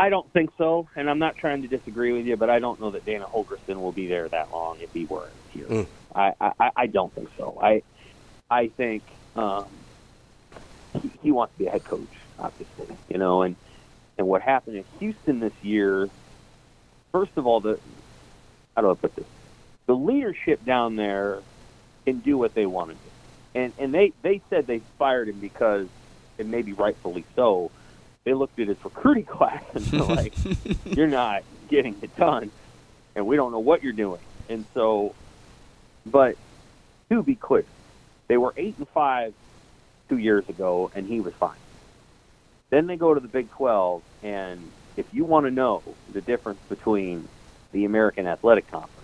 I 0.00 0.08
don't 0.08 0.32
think 0.32 0.48
so, 0.56 0.88
and 0.96 1.10
I'm 1.10 1.18
not 1.18 1.36
trying 1.36 1.60
to 1.60 1.68
disagree 1.68 2.14
with 2.14 2.24
you, 2.24 2.38
but 2.38 2.48
I 2.48 2.58
don't 2.58 2.80
know 2.80 2.90
that 2.92 3.04
Dana 3.04 3.26
Holgorsen 3.26 3.76
will 3.76 3.92
be 3.92 4.08
there 4.08 4.30
that 4.30 4.50
long 4.50 4.78
if 4.80 4.88
he 4.94 5.04
weren't 5.04 5.34
here. 5.50 5.66
Mm. 5.66 5.88
I, 6.14 6.32
I 6.40 6.70
I 6.74 6.86
don't 6.86 7.14
think 7.14 7.28
so. 7.38 7.58
I 7.62 7.82
I 8.48 8.70
think 8.78 9.04
um, 9.36 9.84
he, 11.02 11.12
he 11.22 11.30
wants 11.32 11.52
to 11.52 11.58
be 11.58 11.66
a 11.66 11.70
head 11.70 11.84
coach, 11.84 12.08
obviously, 12.38 12.96
you 13.10 13.18
know, 13.18 13.42
and 13.42 13.56
and 14.16 14.26
what 14.26 14.40
happened 14.40 14.76
in 14.76 14.84
Houston 15.00 15.38
this 15.38 15.52
year. 15.60 16.08
First 17.12 17.32
of 17.36 17.44
all, 17.44 17.60
the 17.60 17.78
how 18.76 18.80
do 18.82 18.90
I 18.90 18.94
put 18.94 19.14
this? 19.16 19.26
The 19.86 19.92
leadership 19.94 20.64
down 20.64 20.96
there 20.96 21.42
can 22.06 22.20
do 22.20 22.38
what 22.38 22.54
they 22.54 22.64
want 22.64 22.88
to 22.90 22.94
do, 22.96 23.10
and 23.54 23.74
and 23.76 23.92
they 23.92 24.14
they 24.22 24.40
said 24.48 24.66
they 24.66 24.80
fired 24.98 25.28
him 25.28 25.40
because, 25.40 25.88
and 26.38 26.50
maybe 26.50 26.72
rightfully 26.72 27.26
so 27.36 27.70
they 28.30 28.34
looked 28.34 28.60
at 28.60 28.68
his 28.68 28.76
recruiting 28.84 29.24
class 29.36 29.64
and 29.74 29.84
they're 29.86 30.02
like, 30.02 30.32
"You're 30.84 31.08
not 31.08 31.42
getting 31.68 31.96
it 32.00 32.14
done, 32.16 32.52
and 33.16 33.26
we 33.26 33.34
don't 33.34 33.50
know 33.50 33.58
what 33.58 33.82
you're 33.82 33.92
doing." 33.92 34.20
And 34.48 34.64
so, 34.72 35.16
but 36.06 36.36
to 37.10 37.24
be 37.24 37.34
clear, 37.34 37.64
they 38.28 38.36
were 38.36 38.54
eight 38.56 38.76
and 38.78 38.88
five 38.88 39.34
two 40.08 40.18
years 40.18 40.48
ago, 40.48 40.92
and 40.94 41.08
he 41.08 41.20
was 41.20 41.34
fine. 41.34 41.58
Then 42.70 42.86
they 42.86 42.96
go 42.96 43.12
to 43.14 43.18
the 43.18 43.28
Big 43.28 43.50
12, 43.50 44.00
and 44.22 44.70
if 44.96 45.12
you 45.12 45.24
want 45.24 45.46
to 45.46 45.50
know 45.50 45.82
the 46.12 46.20
difference 46.20 46.60
between 46.68 47.26
the 47.72 47.84
American 47.84 48.28
Athletic 48.28 48.70
Conference 48.70 48.94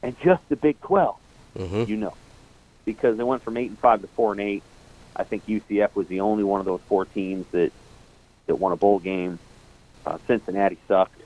and 0.00 0.16
just 0.20 0.48
the 0.48 0.54
Big 0.54 0.80
12, 0.82 1.16
mm-hmm. 1.56 1.90
you 1.90 1.96
know, 1.96 2.14
because 2.84 3.16
they 3.16 3.24
went 3.24 3.42
from 3.42 3.56
eight 3.56 3.70
and 3.70 3.78
five 3.80 4.00
to 4.00 4.06
four 4.06 4.30
and 4.30 4.40
eight. 4.40 4.62
I 5.16 5.24
think 5.24 5.46
UCF 5.46 5.96
was 5.96 6.06
the 6.06 6.20
only 6.20 6.44
one 6.44 6.60
of 6.60 6.66
those 6.66 6.80
four 6.88 7.04
teams 7.04 7.44
that 7.50 7.72
that 8.48 8.56
won 8.56 8.72
a 8.72 8.76
bowl 8.76 8.98
game. 8.98 9.38
Uh, 10.04 10.18
Cincinnati 10.26 10.78
sucked. 10.88 11.20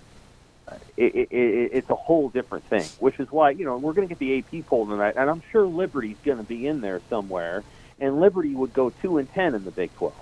Uh, 0.69 0.77
it, 0.97 1.15
it, 1.15 1.33
it, 1.33 1.71
it's 1.73 1.91
a 1.91 1.95
whole 1.95 2.29
different 2.29 2.65
thing, 2.67 2.85
which 3.01 3.19
is 3.19 3.33
why 3.33 3.51
you 3.51 3.65
know 3.65 3.79
we're 3.79 3.95
going 3.95 4.07
to 4.07 4.15
get 4.15 4.19
the 4.19 4.39
AP 4.39 4.67
poll 4.67 4.87
tonight, 4.87 5.15
and 5.17 5.31
I'm 5.31 5.43
sure 5.51 5.67
Liberty's 5.67 6.19
going 6.25 6.39
to 6.39 6.45
be 6.45 6.67
in 6.67 6.81
there 6.81 7.01
somewhere, 7.09 7.65
and 7.99 8.21
Liberty 8.21 8.55
would 8.55 8.73
go 8.73 8.91
two 8.91 9.19
and 9.19 9.33
ten 9.33 9.55
in 9.55 9.65
the 9.65 9.71
Big 9.71 9.95
12. 9.97 10.15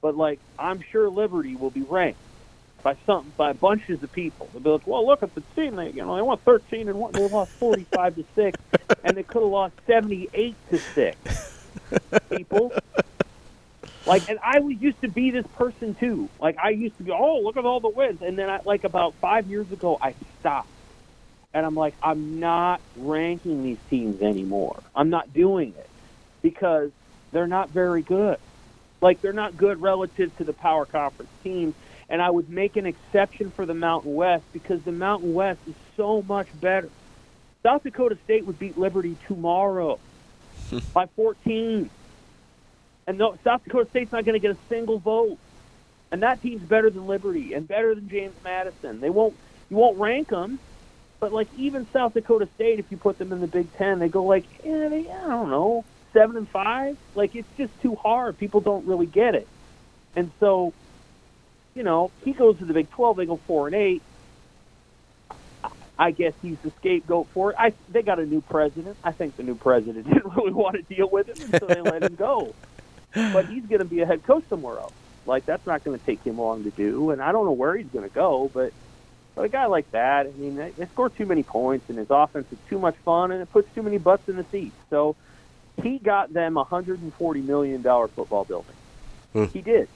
But 0.00 0.16
like, 0.16 0.38
I'm 0.58 0.82
sure 0.92 1.08
Liberty 1.08 1.56
will 1.56 1.70
be 1.70 1.82
ranked 1.82 2.20
by 2.82 2.96
some 3.06 3.32
by 3.36 3.52
bunches 3.52 4.02
of 4.02 4.12
people. 4.12 4.48
They'll 4.52 4.62
be 4.62 4.70
like, 4.70 4.86
"Well, 4.86 5.06
look 5.06 5.22
at 5.22 5.34
the 5.34 5.42
team. 5.56 5.76
They 5.76 5.90
you 5.90 6.04
know 6.04 6.14
they 6.14 6.22
won 6.22 6.38
13 6.38 6.88
and 6.88 6.98
one. 6.98 7.12
They 7.12 7.26
lost 7.28 7.50
45 7.52 8.16
to 8.16 8.24
six, 8.34 8.60
and 9.04 9.16
they 9.16 9.22
could 9.22 9.42
have 9.42 9.50
lost 9.50 9.74
78 9.86 10.54
to 10.70 10.78
six." 10.78 11.54
People, 12.30 12.72
like, 14.08 14.28
and 14.30 14.38
I 14.42 14.58
used 14.58 15.00
to 15.02 15.08
be 15.08 15.30
this 15.30 15.46
person 15.56 15.94
too. 15.94 16.28
Like, 16.40 16.56
I 16.58 16.70
used 16.70 16.96
to 16.96 17.02
be, 17.04 17.12
oh, 17.12 17.40
look 17.40 17.58
at 17.58 17.64
all 17.66 17.78
the 17.78 17.90
wins. 17.90 18.22
And 18.22 18.38
then, 18.38 18.48
I, 18.48 18.60
like, 18.64 18.84
about 18.84 19.14
five 19.14 19.48
years 19.48 19.70
ago, 19.70 19.98
I 20.00 20.14
stopped. 20.40 20.70
And 21.52 21.64
I'm 21.64 21.74
like, 21.74 21.94
I'm 22.02 22.40
not 22.40 22.80
ranking 22.96 23.62
these 23.62 23.78
teams 23.90 24.22
anymore. 24.22 24.82
I'm 24.94 25.10
not 25.10 25.32
doing 25.34 25.74
it 25.76 25.88
because 26.40 26.90
they're 27.32 27.46
not 27.46 27.68
very 27.68 28.02
good. 28.02 28.38
Like, 29.02 29.20
they're 29.20 29.32
not 29.32 29.56
good 29.56 29.80
relative 29.80 30.34
to 30.38 30.44
the 30.44 30.54
power 30.54 30.86
conference 30.86 31.30
teams. 31.44 31.74
And 32.08 32.22
I 32.22 32.30
would 32.30 32.48
make 32.48 32.76
an 32.76 32.86
exception 32.86 33.50
for 33.50 33.66
the 33.66 33.74
Mountain 33.74 34.14
West 34.14 34.44
because 34.54 34.82
the 34.82 34.92
Mountain 34.92 35.34
West 35.34 35.60
is 35.68 35.74
so 35.96 36.22
much 36.22 36.48
better. 36.60 36.88
South 37.62 37.82
Dakota 37.82 38.16
State 38.24 38.46
would 38.46 38.58
beat 38.58 38.78
Liberty 38.78 39.16
tomorrow 39.26 39.98
by 40.94 41.06
14. 41.14 41.90
And 43.08 43.16
no, 43.16 43.38
South 43.42 43.64
Dakota 43.64 43.88
State's 43.88 44.12
not 44.12 44.26
going 44.26 44.34
to 44.34 44.38
get 44.38 44.50
a 44.54 44.58
single 44.68 44.98
vote. 44.98 45.38
And 46.12 46.22
that 46.22 46.42
team's 46.42 46.60
better 46.60 46.90
than 46.90 47.06
Liberty 47.06 47.54
and 47.54 47.66
better 47.66 47.94
than 47.94 48.06
James 48.10 48.34
Madison. 48.44 49.00
They 49.00 49.08
won't 49.08 49.34
you 49.70 49.78
won't 49.78 49.98
rank 49.98 50.28
them, 50.28 50.58
but 51.18 51.32
like 51.32 51.48
even 51.56 51.86
South 51.90 52.12
Dakota 52.12 52.48
State, 52.54 52.78
if 52.78 52.90
you 52.90 52.98
put 52.98 53.18
them 53.18 53.32
in 53.32 53.40
the 53.40 53.46
Big 53.46 53.74
Ten, 53.76 53.98
they 53.98 54.08
go 54.08 54.24
like 54.24 54.44
eh, 54.62 54.88
they, 54.88 55.10
I 55.10 55.26
don't 55.26 55.48
know 55.48 55.86
seven 56.12 56.36
and 56.36 56.48
five. 56.48 56.98
Like 57.14 57.34
it's 57.34 57.48
just 57.56 57.72
too 57.80 57.94
hard. 57.94 58.36
People 58.36 58.60
don't 58.60 58.86
really 58.86 59.06
get 59.06 59.34
it. 59.34 59.48
And 60.14 60.30
so, 60.38 60.74
you 61.74 61.84
know, 61.84 62.10
he 62.26 62.32
goes 62.32 62.58
to 62.58 62.66
the 62.66 62.74
Big 62.74 62.90
Twelve. 62.90 63.16
They 63.16 63.26
go 63.26 63.36
four 63.46 63.68
and 63.68 63.76
eight. 63.76 64.02
I 65.98 66.10
guess 66.10 66.34
he's 66.42 66.58
the 66.58 66.70
scapegoat 66.72 67.26
for 67.32 67.52
it. 67.52 67.56
I 67.58 67.72
they 67.90 68.02
got 68.02 68.18
a 68.18 68.26
new 68.26 68.42
president. 68.42 68.98
I 69.02 69.12
think 69.12 69.36
the 69.36 69.44
new 69.44 69.54
president 69.54 70.06
didn't 70.12 70.36
really 70.36 70.52
want 70.52 70.76
to 70.76 70.82
deal 70.94 71.08
with 71.08 71.30
it, 71.30 71.40
and 71.40 71.58
so 71.58 71.66
they 71.66 71.80
let 71.80 72.02
him 72.02 72.14
go 72.14 72.54
but 73.14 73.46
he's 73.46 73.64
going 73.66 73.80
to 73.80 73.84
be 73.84 74.00
a 74.00 74.06
head 74.06 74.24
coach 74.24 74.44
somewhere 74.48 74.78
else. 74.78 74.92
Like 75.26 75.44
that's 75.46 75.66
not 75.66 75.84
going 75.84 75.98
to 75.98 76.04
take 76.04 76.22
him 76.22 76.38
long 76.38 76.64
to 76.64 76.70
do, 76.70 77.10
and 77.10 77.20
I 77.22 77.32
don't 77.32 77.44
know 77.44 77.52
where 77.52 77.76
he's 77.76 77.86
going 77.88 78.08
to 78.08 78.14
go. 78.14 78.50
But 78.52 78.72
but 79.34 79.44
a 79.44 79.48
guy 79.48 79.66
like 79.66 79.90
that, 79.92 80.26
I 80.26 80.30
mean, 80.30 80.56
they, 80.56 80.70
they 80.70 80.86
score 80.86 81.10
too 81.10 81.26
many 81.26 81.42
points, 81.42 81.88
and 81.88 81.98
his 81.98 82.08
offense 82.10 82.50
is 82.50 82.58
too 82.68 82.78
much 82.78 82.96
fun, 83.04 83.30
and 83.30 83.40
it 83.42 83.52
puts 83.52 83.72
too 83.74 83.82
many 83.82 83.98
butts 83.98 84.28
in 84.28 84.36
the 84.36 84.44
seats. 84.50 84.76
So 84.90 85.16
he 85.82 85.98
got 85.98 86.32
them 86.32 86.56
a 86.56 86.64
hundred 86.64 87.00
and 87.02 87.12
forty 87.14 87.40
million 87.40 87.82
dollar 87.82 88.08
football 88.08 88.44
building. 88.44 88.74
Hmm. 89.32 89.44
He 89.44 89.60
did. 89.60 89.88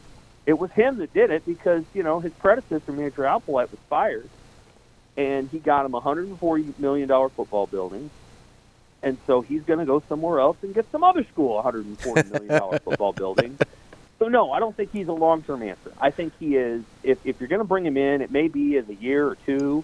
It 0.45 0.59
was 0.59 0.71
him 0.73 0.99
that 0.99 1.15
did 1.15 1.31
it 1.31 1.47
because 1.47 1.85
you 1.95 2.03
know 2.03 2.21
his 2.21 2.33
predecessor, 2.35 2.93
Major 2.93 3.23
Applewhite, 3.23 3.71
was 3.71 3.81
fired, 3.89 4.29
and 5.17 5.49
he 5.49 5.59
got 5.59 5.87
him 5.87 5.95
a 5.95 6.01
hundred 6.01 6.27
and 6.27 6.39
forty 6.39 6.75
million 6.79 7.09
dollar 7.09 7.31
football 7.31 7.67
building 7.67 8.11
and 9.03 9.19
so 9.27 9.41
he's 9.41 9.63
going 9.63 9.79
to 9.79 9.85
go 9.85 10.03
somewhere 10.09 10.41
else 10.41 10.57
and 10.63 10.75
get 10.75 10.91
some 10.93 11.03
other 11.03 11.25
school 11.25 11.59
a 11.59 11.63
hundred 11.63 11.87
and 11.87 11.99
forty 11.99 12.29
million 12.31 12.49
dollar 12.49 12.79
football 12.85 13.13
building. 13.13 13.59
So 14.19 14.29
no, 14.29 14.53
I 14.53 14.61
don't 14.61 14.77
think 14.77 14.93
he's 14.93 15.09
a 15.09 15.13
long 15.13 15.43
term 15.43 15.63
answer. 15.63 15.93
I 16.01 16.11
think 16.11 16.33
he 16.39 16.57
is. 16.57 16.85
If 17.03 17.19
if 17.27 17.41
you're 17.41 17.49
going 17.49 17.61
to 17.61 17.67
bring 17.67 17.85
him 17.85 17.97
in, 17.97 18.21
it 18.23 18.31
may 18.31 18.49
be 18.49 18.77
as 18.77 18.89
a 18.89 18.95
year 18.95 19.27
or 19.27 19.37
two, 19.47 19.83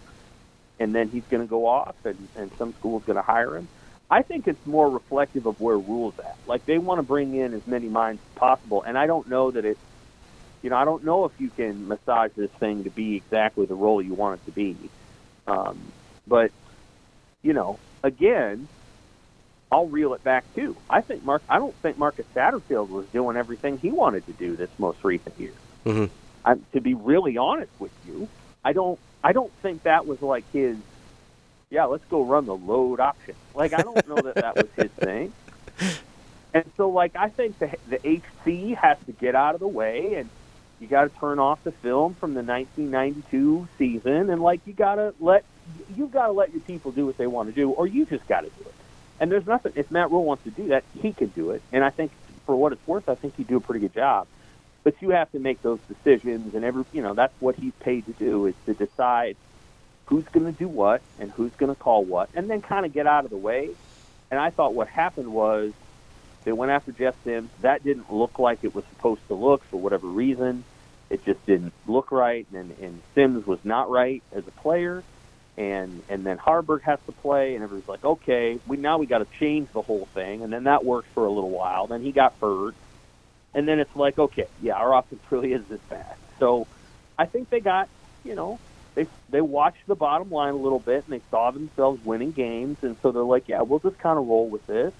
and 0.78 0.94
then 0.94 1.08
he's 1.08 1.24
going 1.24 1.42
to 1.42 1.48
go 1.48 1.66
off, 1.66 1.96
and 2.04 2.28
and 2.36 2.50
some 2.56 2.72
school's 2.74 3.04
going 3.04 3.16
to 3.16 3.22
hire 3.22 3.56
him. 3.56 3.68
I 4.10 4.22
think 4.22 4.48
it's 4.48 4.64
more 4.66 4.88
reflective 4.88 5.44
of 5.46 5.60
where 5.60 5.76
Rhule's 5.76 6.18
at. 6.20 6.36
Like 6.46 6.64
they 6.66 6.78
want 6.78 6.98
to 6.98 7.02
bring 7.02 7.34
in 7.34 7.52
as 7.52 7.66
many 7.66 7.88
minds 7.88 8.22
as 8.30 8.38
possible, 8.38 8.82
and 8.82 8.96
I 8.96 9.06
don't 9.06 9.28
know 9.28 9.50
that 9.50 9.64
it. 9.64 9.78
You 10.62 10.70
know, 10.70 10.76
I 10.76 10.84
don't 10.84 11.04
know 11.04 11.24
if 11.24 11.32
you 11.38 11.50
can 11.50 11.86
massage 11.86 12.32
this 12.36 12.50
thing 12.50 12.82
to 12.84 12.90
be 12.90 13.14
exactly 13.14 13.66
the 13.66 13.76
role 13.76 14.02
you 14.02 14.14
want 14.14 14.40
it 14.40 14.44
to 14.46 14.50
be. 14.50 14.76
Um, 15.46 15.78
but 16.26 16.50
you 17.42 17.52
know, 17.52 17.78
again, 18.02 18.66
I'll 19.70 19.86
reel 19.86 20.14
it 20.14 20.24
back 20.24 20.44
too. 20.54 20.76
I 20.88 21.00
think 21.00 21.24
Mark. 21.24 21.42
I 21.48 21.58
don't 21.58 21.74
think 21.76 21.98
Marcus 21.98 22.26
Satterfield 22.34 22.88
was 22.88 23.06
doing 23.06 23.36
everything 23.36 23.78
he 23.78 23.90
wanted 23.90 24.24
to 24.26 24.32
do 24.32 24.56
this 24.56 24.70
most 24.78 25.04
recent 25.04 25.38
year. 25.38 25.52
Mm-hmm. 25.84 26.06
I, 26.44 26.56
to 26.72 26.80
be 26.80 26.94
really 26.94 27.36
honest 27.36 27.72
with 27.78 27.92
you, 28.06 28.28
I 28.64 28.72
don't. 28.72 28.98
I 29.22 29.32
don't 29.32 29.52
think 29.60 29.82
that 29.82 30.06
was 30.06 30.22
like 30.22 30.50
his. 30.52 30.76
Yeah, 31.70 31.84
let's 31.84 32.04
go 32.06 32.24
run 32.24 32.46
the 32.46 32.56
load 32.56 32.98
option. 32.98 33.34
Like 33.54 33.74
I 33.74 33.82
don't 33.82 34.08
know 34.08 34.16
that 34.16 34.36
that 34.36 34.56
was 34.56 34.68
his 34.74 34.90
thing. 34.92 35.32
And 36.54 36.64
so, 36.78 36.88
like 36.88 37.14
I 37.14 37.28
think 37.28 37.58
the 37.58 37.76
the 37.88 37.98
HC 37.98 38.74
has 38.76 38.96
to 39.04 39.12
get 39.12 39.34
out 39.34 39.54
of 39.54 39.60
the 39.60 39.68
way, 39.68 40.14
and 40.14 40.30
you 40.80 40.86
got 40.86 41.12
to 41.12 41.20
turn 41.20 41.38
off 41.38 41.62
the 41.62 41.72
film 41.72 42.14
from 42.14 42.32
the 42.32 42.42
1992 42.42 43.68
season, 43.76 44.30
and 44.30 44.40
like 44.40 44.60
you 44.66 44.72
got 44.72 44.94
to 44.94 45.14
let 45.20 45.44
you 45.94 46.06
got 46.06 46.26
to 46.26 46.32
let 46.32 46.52
your 46.52 46.62
people 46.62 46.90
do 46.92 47.04
what 47.04 47.18
they 47.18 47.26
want 47.26 47.50
to 47.50 47.54
do, 47.54 47.70
or 47.70 47.86
you 47.86 48.06
just 48.06 48.26
got 48.28 48.40
to 48.40 48.48
do 48.48 48.62
it. 48.62 48.74
And 49.20 49.30
there's 49.30 49.46
nothing. 49.46 49.72
If 49.74 49.90
Matt 49.90 50.10
Rhule 50.10 50.24
wants 50.24 50.44
to 50.44 50.50
do 50.50 50.68
that, 50.68 50.84
he 51.00 51.12
can 51.12 51.28
do 51.28 51.50
it. 51.50 51.62
And 51.72 51.84
I 51.84 51.90
think, 51.90 52.12
for 52.46 52.54
what 52.56 52.72
it's 52.72 52.86
worth, 52.86 53.08
I 53.08 53.14
think 53.14 53.36
he'd 53.36 53.48
do 53.48 53.56
a 53.56 53.60
pretty 53.60 53.80
good 53.80 53.94
job. 53.94 54.26
But 54.84 54.94
you 55.02 55.10
have 55.10 55.30
to 55.32 55.38
make 55.38 55.60
those 55.62 55.80
decisions, 55.88 56.54
and 56.54 56.64
every 56.64 56.84
you 56.92 57.02
know 57.02 57.14
that's 57.14 57.34
what 57.40 57.56
he's 57.56 57.74
paid 57.80 58.06
to 58.06 58.12
do 58.12 58.46
is 58.46 58.54
to 58.66 58.74
decide 58.74 59.36
who's 60.06 60.24
going 60.26 60.46
to 60.46 60.58
do 60.58 60.68
what 60.68 61.02
and 61.18 61.30
who's 61.32 61.52
going 61.52 61.74
to 61.74 61.78
call 61.78 62.04
what, 62.04 62.30
and 62.34 62.48
then 62.48 62.62
kind 62.62 62.86
of 62.86 62.92
get 62.92 63.06
out 63.06 63.24
of 63.24 63.30
the 63.30 63.36
way. 63.36 63.70
And 64.30 64.40
I 64.40 64.50
thought 64.50 64.74
what 64.74 64.88
happened 64.88 65.32
was 65.32 65.72
they 66.44 66.52
went 66.52 66.70
after 66.70 66.92
Jeff 66.92 67.16
Sims. 67.24 67.50
That 67.60 67.84
didn't 67.84 68.12
look 68.12 68.38
like 68.38 68.60
it 68.62 68.74
was 68.74 68.84
supposed 68.86 69.26
to 69.28 69.34
look 69.34 69.62
for 69.64 69.78
whatever 69.78 70.06
reason. 70.06 70.64
It 71.10 71.24
just 71.24 71.44
didn't 71.44 71.72
look 71.86 72.12
right, 72.12 72.46
and, 72.54 72.70
and 72.80 73.02
Sims 73.14 73.46
was 73.46 73.58
not 73.64 73.90
right 73.90 74.22
as 74.32 74.46
a 74.46 74.50
player 74.52 75.02
and 75.58 76.04
and 76.08 76.24
then 76.24 76.38
Haarberg 76.38 76.82
has 76.82 77.00
to 77.06 77.12
play, 77.12 77.54
and 77.56 77.64
everybody's 77.64 77.88
like, 77.88 78.04
okay, 78.04 78.58
we 78.66 78.76
now 78.76 78.98
we 78.98 79.06
got 79.06 79.18
to 79.18 79.26
change 79.40 79.68
the 79.74 79.82
whole 79.82 80.08
thing, 80.14 80.42
and 80.42 80.52
then 80.52 80.64
that 80.64 80.84
worked 80.84 81.08
for 81.14 81.26
a 81.26 81.30
little 81.30 81.50
while. 81.50 81.88
Then 81.88 82.00
he 82.00 82.12
got 82.12 82.34
hurt, 82.40 82.74
and 83.54 83.66
then 83.66 83.80
it's 83.80 83.94
like, 83.96 84.18
okay, 84.18 84.46
yeah, 84.62 84.74
our 84.74 84.96
offense 84.96 85.20
really 85.30 85.52
is 85.52 85.62
this 85.68 85.80
bad. 85.90 86.14
So 86.38 86.68
I 87.18 87.26
think 87.26 87.50
they 87.50 87.58
got, 87.58 87.88
you 88.22 88.36
know, 88.36 88.60
they 88.94 89.08
they 89.28 89.40
watched 89.40 89.84
the 89.88 89.96
bottom 89.96 90.30
line 90.30 90.54
a 90.54 90.58
little 90.58 90.78
bit, 90.78 91.04
and 91.08 91.20
they 91.20 91.22
saw 91.28 91.50
themselves 91.50 92.00
winning 92.04 92.30
games, 92.30 92.78
and 92.82 92.96
so 93.02 93.10
they're 93.10 93.24
like, 93.24 93.48
yeah, 93.48 93.62
we'll 93.62 93.80
just 93.80 93.98
kind 93.98 94.16
of 94.16 94.28
roll 94.28 94.48
with 94.48 94.64
this. 94.68 94.92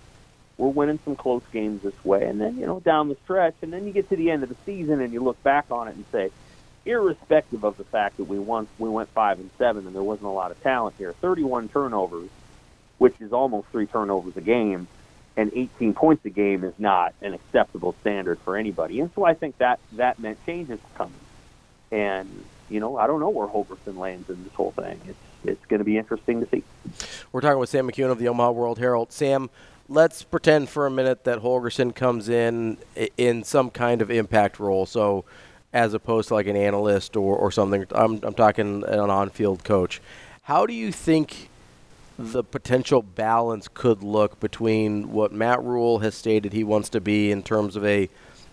We're 0.56 0.70
winning 0.70 0.98
some 1.04 1.14
close 1.14 1.44
games 1.52 1.82
this 1.84 2.04
way, 2.04 2.24
and 2.24 2.40
then 2.40 2.58
you 2.58 2.66
know 2.66 2.80
down 2.80 3.08
the 3.08 3.16
stretch, 3.22 3.54
and 3.62 3.72
then 3.72 3.86
you 3.86 3.92
get 3.92 4.08
to 4.08 4.16
the 4.16 4.32
end 4.32 4.42
of 4.42 4.48
the 4.48 4.56
season, 4.66 5.00
and 5.00 5.12
you 5.12 5.22
look 5.22 5.40
back 5.44 5.66
on 5.70 5.86
it 5.86 5.94
and 5.94 6.04
say, 6.10 6.32
irrespective 6.88 7.64
of 7.64 7.76
the 7.76 7.84
fact 7.84 8.16
that 8.16 8.24
we 8.24 8.38
won, 8.38 8.66
we 8.78 8.88
went 8.88 9.08
five 9.10 9.38
and 9.38 9.50
seven, 9.58 9.86
and 9.86 9.94
there 9.94 10.02
wasn't 10.02 10.26
a 10.26 10.32
lot 10.32 10.50
of 10.50 10.62
talent 10.62 10.96
here. 10.98 11.12
31 11.12 11.68
turnovers, 11.68 12.30
which 12.98 13.20
is 13.20 13.32
almost 13.32 13.68
three 13.68 13.86
turnovers 13.86 14.36
a 14.36 14.40
game, 14.40 14.88
and 15.36 15.52
18 15.54 15.94
points 15.94 16.24
a 16.24 16.30
game 16.30 16.64
is 16.64 16.74
not 16.78 17.14
an 17.22 17.34
acceptable 17.34 17.94
standard 18.00 18.38
for 18.40 18.56
anybody. 18.56 19.00
And 19.00 19.10
so 19.14 19.24
I 19.24 19.34
think 19.34 19.58
that 19.58 19.78
that 19.92 20.18
meant 20.18 20.44
changes 20.46 20.80
coming. 20.96 21.12
And 21.92 22.44
you 22.68 22.80
know, 22.80 22.96
I 22.96 23.06
don't 23.06 23.20
know 23.20 23.30
where 23.30 23.46
Holgorsen 23.46 23.96
lands 23.96 24.28
in 24.28 24.42
this 24.44 24.52
whole 24.52 24.72
thing. 24.72 25.00
It's 25.06 25.18
it's 25.44 25.64
going 25.66 25.78
to 25.78 25.84
be 25.84 25.96
interesting 25.96 26.40
to 26.40 26.48
see. 26.50 26.64
We're 27.32 27.40
talking 27.40 27.58
with 27.58 27.68
Sam 27.70 27.88
McKewon 27.88 28.10
of 28.10 28.18
the 28.18 28.28
Omaha 28.28 28.50
World 28.50 28.78
Herald. 28.78 29.12
Sam, 29.12 29.50
let's 29.88 30.22
pretend 30.22 30.68
for 30.68 30.86
a 30.86 30.90
minute 30.90 31.24
that 31.24 31.40
Holgorsen 31.40 31.94
comes 31.94 32.28
in 32.28 32.78
in 33.16 33.44
some 33.44 33.70
kind 33.70 34.02
of 34.02 34.10
impact 34.10 34.58
role. 34.58 34.84
So, 34.86 35.24
as 35.72 35.94
opposed 35.94 36.28
to 36.28 36.34
like 36.34 36.46
an 36.46 36.56
analyst 36.56 37.16
or, 37.16 37.36
or 37.36 37.50
something, 37.52 37.86
I'm, 37.90 38.20
I'm 38.22 38.34
talking 38.34 38.84
an 38.84 38.98
on 38.98 39.30
field 39.30 39.64
coach. 39.64 40.00
How 40.42 40.66
do 40.66 40.72
you 40.72 40.92
think 40.92 41.48
the 42.18 42.42
potential 42.42 43.02
balance 43.02 43.68
could 43.72 44.02
look 44.02 44.40
between 44.40 45.12
what 45.12 45.32
Matt 45.32 45.62
Rhule 45.62 46.00
has 46.00 46.14
stated 46.14 46.52
he 46.52 46.64
wants 46.64 46.88
to 46.90 47.00
be 47.00 47.30
in 47.30 47.42
terms 47.42 47.76
of 47.76 47.84
a, 47.84 48.08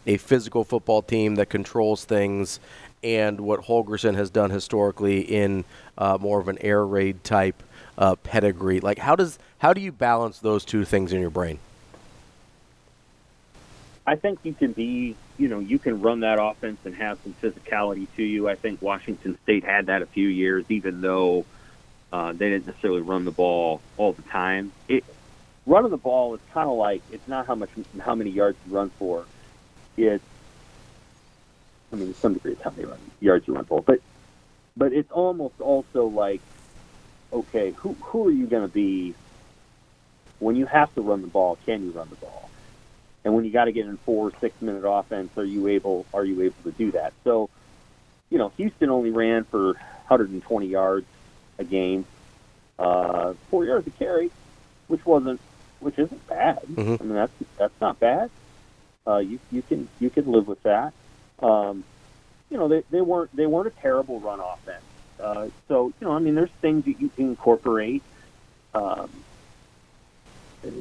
a 0.06 0.18
physical 0.18 0.64
football 0.64 1.02
team 1.02 1.36
that 1.36 1.50
controls 1.50 2.06
things 2.06 2.60
and 3.04 3.40
what 3.40 3.62
Holgorsen 3.62 4.16
has 4.16 4.30
done 4.30 4.50
historically 4.50 5.22
in 5.22 5.64
uh, 5.98 6.18
more 6.20 6.40
of 6.40 6.48
an 6.48 6.58
air 6.62 6.86
raid 6.86 7.24
type 7.24 7.62
uh, 7.98 8.16
pedigree? 8.16 8.80
Like, 8.80 9.00
how 9.00 9.16
does 9.16 9.40
how 9.60 9.74
do 9.74 9.82
you 9.82 9.92
balance 9.92 10.40
those 10.40 10.66
two 10.66 10.86
things 10.86 11.14
in 11.14 11.22
your 11.22 11.30
brain? 11.30 11.60
I 14.08 14.18
think 14.18 14.40
you 14.44 14.56
can 14.56 14.74
be, 14.74 15.18
you 15.38 15.50
know, 15.50 15.60
you 15.62 15.80
can 15.80 16.02
run 16.02 16.22
that 16.22 16.40
offense 16.42 16.80
and 16.86 16.96
have 16.96 17.20
some 17.24 17.36
physicality 17.44 18.10
to 18.18 18.24
you. 18.24 18.50
I 18.50 18.56
think 18.58 18.82
Washington 18.82 19.38
State 19.44 19.66
had 19.66 19.88
that 19.88 20.04
a 20.04 20.08
few 20.08 20.28
years, 20.30 20.66
even 20.70 21.02
though 21.02 21.48
uh, 22.12 22.34
they 22.34 22.50
didn't 22.50 22.68
necessarily 22.68 23.02
run 23.02 23.26
the 23.26 23.32
ball 23.32 23.84
all 23.98 24.14
the 24.14 24.24
time. 24.32 24.74
It, 24.88 25.06
running 25.66 25.92
the 25.92 25.98
ball 25.98 26.36
is 26.36 26.42
kind 26.54 26.70
of 26.70 26.78
like 26.78 27.04
it's 27.10 27.28
not 27.28 27.48
how 27.48 27.56
much 27.56 27.72
how 28.04 28.16
many 28.16 28.32
yards 28.32 28.60
you 28.64 28.74
run 28.74 28.92
for. 29.00 29.28
It's 29.98 30.24
I 31.94 31.98
mean, 31.98 32.10
to 32.10 32.16
some 32.22 32.34
degree, 32.36 32.54
it's 32.54 32.62
how 32.64 32.72
many 32.72 32.88
yards 33.22 33.46
you 33.48 33.56
run 33.56 33.66
for, 33.68 33.84
but 33.86 34.00
but 34.78 34.94
it's 34.94 35.12
almost 35.12 35.56
also 35.62 36.08
like, 36.08 36.44
okay, 37.34 37.74
who 37.82 37.98
who 38.12 38.28
are 38.28 38.34
you 38.34 38.48
going 38.48 38.64
to 38.64 38.70
be 38.74 39.16
when 40.40 40.56
you 40.56 40.68
have 40.68 40.94
to 40.96 41.02
run 41.02 41.22
the 41.22 41.28
ball? 41.28 41.58
Can 41.66 41.84
you 41.84 41.94
run 41.94 42.10
the 42.10 42.18
ball? 42.18 42.45
And 43.25 43.34
when 43.34 43.44
you 43.44 43.51
got 43.51 43.65
to 43.65 43.72
get 43.72 43.88
in 43.88 43.98
four, 44.05 44.32
six 44.39 44.55
minute 44.62 44.88
offense, 44.88 45.32
are 45.36 45.44
you 45.44 45.67
able 45.67 46.05
are 46.13 46.24
you 46.24 46.44
able 46.44 46.63
to 46.63 46.72
do 46.72 46.91
that? 46.91 47.12
So, 47.24 47.50
you 48.29 48.38
know, 48.38 48.53
Houston 48.55 48.91
only 48.91 49.10
ran 49.10 49.46
for 49.46 49.74
120 49.74 50.67
yards 50.67 51.08
a 51.58 51.63
game, 51.63 52.05
uh, 52.77 53.34
four 53.50 53.65
yards 53.65 53.88
a 53.88 53.91
carry, 53.91 54.29
which 54.88 55.03
wasn't 55.05 55.41
which 55.79 55.98
isn't 55.98 56.27
bad. 56.27 56.60
Mhm. 56.67 57.01
I 57.01 57.03
mean, 57.03 57.15
that's 57.15 57.34
that's 57.58 57.82
not 57.82 58.00
bad. 58.00 58.29
Uh, 59.08 59.17
you 59.17 59.39
you 59.51 59.63
can 59.63 59.89
you 60.00 60.12
can 60.12 60.32
live 60.32 60.48
with 60.48 60.62
that. 60.63 60.94
Um, 61.39 61.84
you 62.51 62.58
know, 62.58 62.67
they, 62.67 62.84
they 62.91 63.01
weren't 63.01 63.36
they 63.36 63.48
weren't 63.48 63.67
a 63.67 63.82
terrible 63.82 64.20
run 64.20 64.39
offense. 64.39 64.86
Uh, 65.20 65.48
so 65.67 65.91
you 66.00 66.07
know, 66.07 66.14
I 66.14 66.20
mean, 66.20 66.35
there's 66.35 66.51
things 66.61 66.85
that 66.85 67.00
you 67.01 67.09
can 67.09 67.29
incorporate. 67.29 68.03
Um, 68.75 69.09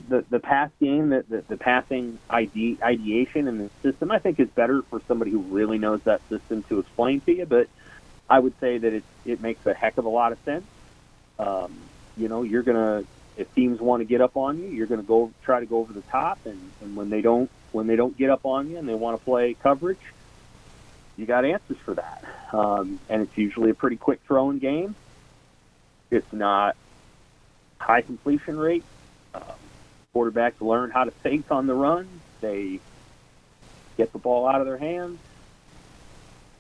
the 0.09 0.25
the 0.31 0.41
pass 0.41 0.71
game, 0.81 1.11
the, 1.11 1.25
the, 1.29 1.45
the 1.49 1.57
passing 1.57 2.19
ide- 2.31 2.79
ideation 2.83 3.49
in 3.49 3.59
the 3.59 3.71
system, 3.85 4.11
I 4.11 4.19
think 4.19 4.41
is 4.41 4.49
better 4.57 4.83
for 4.91 5.01
somebody 5.09 5.31
who 5.33 5.43
really 5.43 5.79
knows 5.79 6.01
that 6.07 6.23
system 6.31 6.65
to 6.69 6.79
explain 6.81 7.23
to 7.27 7.33
you. 7.33 7.47
But 7.47 7.69
I 8.29 8.39
would 8.39 8.55
say 8.61 8.79
that 8.79 8.93
it 8.93 9.05
it 9.25 9.41
makes 9.41 9.65
a 9.67 9.75
heck 9.75 9.99
of 9.99 10.05
a 10.07 10.11
lot 10.11 10.33
of 10.33 10.39
sense. 10.45 10.67
Um, 11.39 11.91
you 12.17 12.29
know, 12.29 12.43
you're 12.43 12.63
gonna 12.63 13.05
if 13.37 13.53
teams 13.55 13.81
want 13.81 14.01
to 14.01 14.07
get 14.07 14.21
up 14.21 14.37
on 14.37 14.59
you, 14.59 14.69
you're 14.69 14.87
gonna 14.87 15.03
go 15.03 15.33
try 15.45 15.61
to 15.61 15.67
go 15.67 15.79
over 15.79 15.93
the 15.93 16.05
top, 16.11 16.41
and, 16.45 16.73
and 16.81 16.97
when 16.97 17.11
they 17.11 17.21
don't 17.21 17.51
when 17.73 17.87
they 17.87 17.97
don't 17.97 18.17
get 18.17 18.31
up 18.31 18.41
on 18.45 18.71
you 18.71 18.79
and 18.79 18.89
they 18.89 18.95
want 18.95 19.21
to 19.21 19.25
play 19.25 19.57
coverage, 19.63 20.01
you 21.17 21.27
got 21.27 21.45
answers 21.45 21.79
for 21.85 21.95
that. 21.97 22.57
Um, 22.57 23.01
and 23.09 23.23
it's 23.23 23.37
usually 23.37 23.71
a 23.71 23.75
pretty 23.75 23.97
quick 23.97 24.21
throwing 24.27 24.59
game. 24.61 24.97
It's 26.11 26.27
not 26.33 26.77
high 27.81 28.03
completion 28.03 28.57
rate. 28.57 28.85
Um, 29.35 29.64
quarterbacks 30.15 30.61
learn 30.61 30.91
how 30.91 31.05
to 31.05 31.11
think 31.23 31.51
on 31.51 31.67
the 31.67 31.75
run. 31.75 32.09
They 32.41 32.81
get 33.97 34.13
the 34.13 34.19
ball 34.19 34.47
out 34.47 34.61
of 34.61 34.67
their 34.67 34.79
hands. 34.79 35.19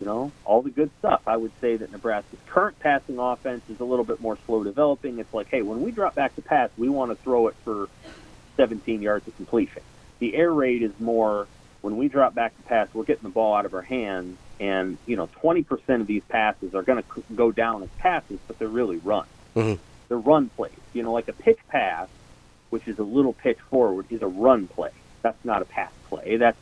You 0.01 0.07
know, 0.07 0.33
all 0.45 0.61
the 0.61 0.71
good 0.71 0.90
stuff. 0.99 1.23
I 1.27 1.37
would 1.37 1.53
say 1.61 1.77
that 1.77 1.90
Nebraska's 1.93 2.40
current 2.47 2.79
passing 2.81 3.19
offense 3.19 3.62
is 3.69 3.81
a 3.81 3.85
little 3.85 4.05
bit 4.05 4.21
more 4.21 4.37
slow 4.45 4.64
developing. 4.64 5.19
It's 5.19 5.33
like, 5.33 5.47
hey, 5.51 5.62
when 5.62 5.83
we 5.83 5.93
drop 5.93 6.14
back 6.14 6.35
to 6.35 6.43
pass, 6.43 6.69
we 6.77 6.88
want 6.88 7.12
to 7.12 7.17
throw 7.23 7.49
it 7.49 7.55
for 7.64 7.88
17 8.57 9.01
yards 9.03 9.27
of 9.27 9.37
completion. 9.37 9.83
The 10.19 10.35
air 10.35 10.53
raid 10.53 10.83
is 10.83 10.93
more 10.99 11.47
when 11.81 11.97
we 11.97 12.09
drop 12.09 12.35
back 12.35 12.57
to 12.57 12.62
pass, 12.62 12.88
we're 12.95 13.05
getting 13.05 13.25
the 13.25 13.29
ball 13.29 13.55
out 13.55 13.67
of 13.67 13.75
our 13.75 13.83
hands, 13.83 14.38
and 14.59 14.97
you 15.07 15.17
know, 15.17 15.29
20% 15.43 15.67
of 16.01 16.07
these 16.07 16.23
passes 16.31 16.75
are 16.75 16.83
going 16.83 17.03
to 17.03 17.25
go 17.35 17.53
down 17.53 17.83
as 17.83 17.90
passes, 17.99 18.38
but 18.47 18.59
they're 18.59 18.69
really 18.69 18.97
runs. 18.97 19.29
Mhm. 19.55 19.79
They're 20.09 20.19
run 20.19 20.51
plays. 20.57 20.73
You 20.95 21.03
know, 21.03 21.12
like 21.12 21.29
a 21.29 21.35
pitch 21.35 21.59
pass, 21.69 22.09
which 22.75 22.89
is 22.89 22.99
a 22.99 23.05
little 23.05 23.33
pitch 23.33 23.59
forward, 23.71 24.07
is 24.11 24.21
a 24.21 24.27
run 24.27 24.67
play. 24.67 24.91
That's 25.23 25.43
not 25.45 25.63
a 25.63 25.65
pass 25.65 25.93
play. 26.09 26.37
That's 26.37 26.59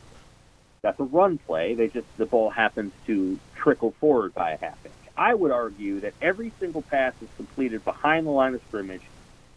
that's 0.83 0.99
a 0.99 1.03
run 1.03 1.39
play. 1.39 1.73
They 1.73 1.87
just 1.87 2.07
the 2.17 2.27
ball 2.27 2.51
happens 2.51 2.93
to 3.07 3.39
trickle 3.55 3.95
forward 3.99 4.35
by 4.35 4.51
a 4.51 4.57
half 4.57 4.77
inch. 4.85 4.93
I 5.17 5.33
would 5.33 5.51
argue 5.51 6.01
that 6.01 6.13
every 6.21 6.53
single 6.59 6.83
pass 6.83 7.13
is 7.19 7.29
completed 7.35 7.83
behind 7.83 8.27
the 8.27 8.31
line 8.31 8.53
of 8.53 8.61
scrimmage 8.67 9.01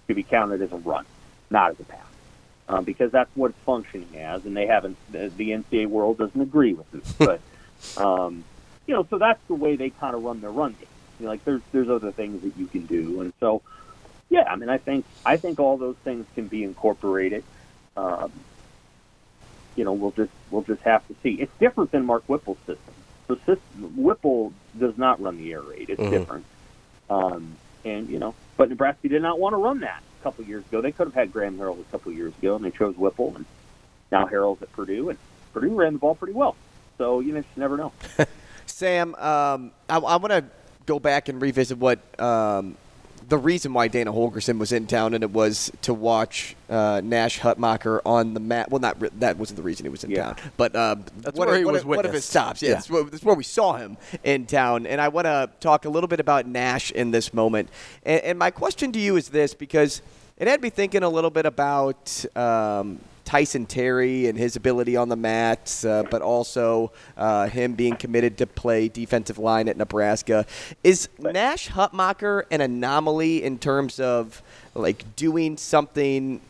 to 0.08 0.14
be 0.14 0.22
counted 0.22 0.62
as 0.62 0.72
a 0.72 0.78
run, 0.78 1.04
not 1.50 1.72
as 1.72 1.80
a 1.80 1.84
pass 1.84 2.06
um, 2.68 2.84
because 2.84 3.12
that's 3.12 3.30
what 3.34 3.50
it's 3.50 3.60
functioning 3.60 4.16
as, 4.16 4.44
and 4.44 4.56
they 4.56 4.66
haven't. 4.66 4.96
The, 5.12 5.30
the 5.36 5.50
NCAA 5.50 5.88
world 5.88 6.18
doesn't 6.18 6.40
agree 6.40 6.74
with 6.74 6.90
this, 6.90 7.12
but 7.18 7.40
um, 8.02 8.44
you 8.86 8.94
know, 8.94 9.06
so 9.08 9.18
that's 9.18 9.42
the 9.46 9.54
way 9.54 9.76
they 9.76 9.90
kind 9.90 10.14
of 10.14 10.24
run 10.24 10.40
their 10.40 10.50
run 10.50 10.72
game. 10.72 10.88
You 11.20 11.26
know, 11.26 11.32
like 11.32 11.44
there's 11.44 11.62
there's 11.72 11.88
other 11.88 12.12
things 12.12 12.42
that 12.42 12.56
you 12.56 12.66
can 12.66 12.86
do, 12.86 13.20
and 13.20 13.32
so 13.40 13.62
yeah, 14.30 14.44
I 14.50 14.56
mean, 14.56 14.68
I 14.68 14.78
think 14.78 15.04
I 15.24 15.36
think 15.36 15.60
all 15.60 15.76
those 15.76 15.96
things 16.04 16.26
can 16.34 16.46
be 16.48 16.64
incorporated. 16.64 17.44
Um, 17.96 18.32
you 19.76 19.84
know, 19.84 19.92
we'll 19.92 20.10
just 20.12 20.30
we'll 20.50 20.62
just 20.62 20.82
have 20.82 21.06
to 21.08 21.14
see. 21.22 21.34
It's 21.34 21.52
different 21.60 21.90
than 21.92 22.04
Mark 22.04 22.24
Whipple's 22.26 22.58
system. 22.58 22.94
The 23.28 23.36
system 23.38 23.92
Whipple 23.96 24.52
does 24.78 24.96
not 24.96 25.20
run 25.20 25.36
the 25.36 25.52
air 25.52 25.60
raid. 25.60 25.90
It's 25.90 26.00
Mhm. 26.00 26.10
different. 26.10 26.44
Um, 27.10 27.56
and 27.84 28.08
you 28.08 28.18
know, 28.18 28.34
but 28.56 28.68
Nebraska 28.68 29.08
did 29.08 29.22
not 29.22 29.38
want 29.38 29.52
to 29.52 29.58
run 29.58 29.80
that 29.80 30.02
a 30.20 30.22
couple 30.22 30.44
years 30.44 30.64
ago. 30.66 30.80
They 30.80 30.92
could 30.92 31.06
have 31.08 31.14
had 31.14 31.32
Graham 31.32 31.58
Harrell 31.58 31.78
a 31.80 31.84
couple 31.92 32.12
years 32.12 32.32
ago, 32.38 32.56
and 32.56 32.64
they 32.64 32.70
chose 32.70 32.96
Whipple, 32.96 33.34
and 33.36 33.44
now 34.10 34.26
Harrell's 34.26 34.60
at 34.62 34.72
Purdue, 34.72 35.10
and 35.10 35.18
Purdue 35.52 35.74
ran 35.74 35.92
the 35.94 35.98
ball 35.98 36.14
pretty 36.14 36.32
well. 36.34 36.56
So 36.98 37.20
you 37.20 37.32
just 37.32 37.48
never 37.56 37.76
know. 37.76 37.92
Sam, 38.66 39.14
um, 39.16 39.70
I, 39.88 39.96
I 39.98 40.16
want 40.16 40.30
to 40.30 40.44
go 40.86 40.98
back 40.98 41.28
and 41.28 41.40
revisit 41.40 41.78
what 41.78 41.98
um, 42.20 42.76
the 43.28 43.38
reason 43.38 43.72
why 43.74 43.88
Dana 43.88 44.12
Holgorsen 44.12 44.58
was 44.58 44.70
in 44.72 44.86
town, 44.86 45.12
and 45.14 45.24
it 45.24 45.30
was 45.30 45.72
to 45.82 45.92
watch 45.92 46.54
uh, 46.70 47.00
Nash 47.02 47.40
Hutmacher 47.40 48.00
on 48.06 48.34
the 48.34 48.40
mat. 48.40 48.70
Well, 48.70 48.80
not 48.80 49.00
re- 49.00 49.10
that 49.18 49.36
wasn't 49.36 49.56
the 49.56 49.62
reason 49.62 49.84
he 49.84 49.90
was 49.90 50.04
in 50.04 50.10
Yeah. 50.10 50.32
town, 50.32 50.36
but 50.56 50.76
um, 50.76 51.04
That's 51.18 51.36
one, 51.38 51.48
where 51.48 51.56
of, 51.56 51.58
he 51.60 51.64
one 51.64 51.72
was 51.74 51.82
of- 51.82 51.88
one 51.88 52.06
of 52.06 52.12
his 52.12 52.24
stops. 52.24 52.62
Yeah, 52.62 52.68
Yeah. 52.68 52.74
That's, 52.76 52.90
where, 52.90 53.04
that's 53.04 53.24
where 53.24 53.34
we 53.34 53.42
saw 53.44 53.74
him 53.76 53.96
in 54.22 54.46
town, 54.46 54.86
and 54.86 55.00
I 55.00 55.08
want 55.08 55.24
to 55.26 55.50
talk 55.60 55.84
a 55.84 55.88
little 55.88 56.08
bit 56.08 56.20
about 56.20 56.46
Nash 56.46 56.90
in 56.92 57.10
this 57.10 57.34
moment. 57.34 57.68
And, 58.04 58.20
and 58.22 58.38
my 58.38 58.50
question 58.50 58.92
to 58.92 58.98
you 58.98 59.16
is 59.16 59.28
this, 59.30 59.54
because 59.54 60.02
it 60.38 60.46
had 60.48 60.60
me 60.62 60.70
thinking 60.70 61.02
a 61.02 61.08
little 61.08 61.30
bit 61.30 61.46
about. 61.46 62.24
Um, 62.36 63.00
Tyson 63.26 63.66
Terry 63.66 64.28
and 64.28 64.38
his 64.38 64.56
ability 64.56 64.96
on 64.96 65.08
the 65.08 65.16
mats, 65.16 65.84
uh, 65.84 66.04
but 66.04 66.22
also 66.22 66.92
uh, 67.16 67.48
him 67.48 67.74
being 67.74 67.96
committed 67.96 68.38
to 68.38 68.46
play 68.46 68.88
defensive 68.88 69.36
line 69.36 69.68
at 69.68 69.76
Nebraska. 69.76 70.46
Is 70.84 71.08
Nash 71.18 71.68
Hutmacher 71.68 72.44
an 72.50 72.60
anomaly 72.60 73.42
in 73.42 73.58
terms 73.58 74.00
of 74.00 74.42
like 74.74 75.16
doing 75.16 75.56
something 75.56 76.40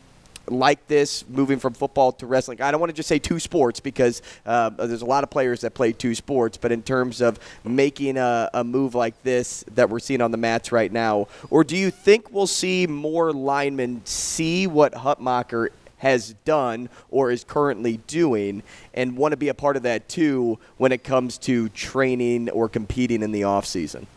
like 0.49 0.87
this, 0.87 1.27
moving 1.27 1.57
from 1.57 1.73
football 1.73 2.11
to 2.13 2.27
wrestling? 2.27 2.61
I 2.61 2.69
don't 2.69 2.79
want 2.79 2.91
to 2.91 2.95
just 2.95 3.09
say 3.09 3.17
two 3.17 3.39
sports 3.39 3.79
because 3.79 4.21
uh, 4.45 4.69
there's 4.69 5.01
a 5.01 5.05
lot 5.05 5.23
of 5.23 5.31
players 5.31 5.61
that 5.61 5.73
play 5.73 5.91
two 5.91 6.13
sports, 6.13 6.57
but 6.57 6.71
in 6.71 6.83
terms 6.83 7.21
of 7.21 7.39
making 7.63 8.17
a, 8.17 8.51
a 8.53 8.63
move 8.63 8.93
like 8.93 9.21
this 9.23 9.65
that 9.73 9.89
we're 9.89 9.99
seeing 9.99 10.21
on 10.21 10.29
the 10.29 10.37
mats 10.37 10.71
right 10.71 10.91
now, 10.91 11.27
or 11.49 11.63
do 11.63 11.75
you 11.75 11.89
think 11.89 12.31
we'll 12.31 12.45
see 12.45 12.85
more 12.85 13.33
linemen 13.33 14.01
see 14.05 14.67
what 14.67 14.93
Hutmacher 14.93 15.69
has 15.97 16.33
done 16.45 16.89
or 17.09 17.31
is 17.31 17.43
currently 17.43 17.97
doing 18.07 18.63
and 18.93 19.17
want 19.17 19.31
to 19.31 19.37
be 19.37 19.49
a 19.49 19.53
part 19.53 19.75
of 19.75 19.83
that 19.83 20.07
too 20.07 20.59
when 20.77 20.91
it 20.91 21.03
comes 21.03 21.37
to 21.37 21.69
training 21.69 22.49
or 22.49 22.69
competing 22.69 23.21
in 23.23 23.31
the 23.31 23.43
off 23.43 23.65
season? 23.65 24.07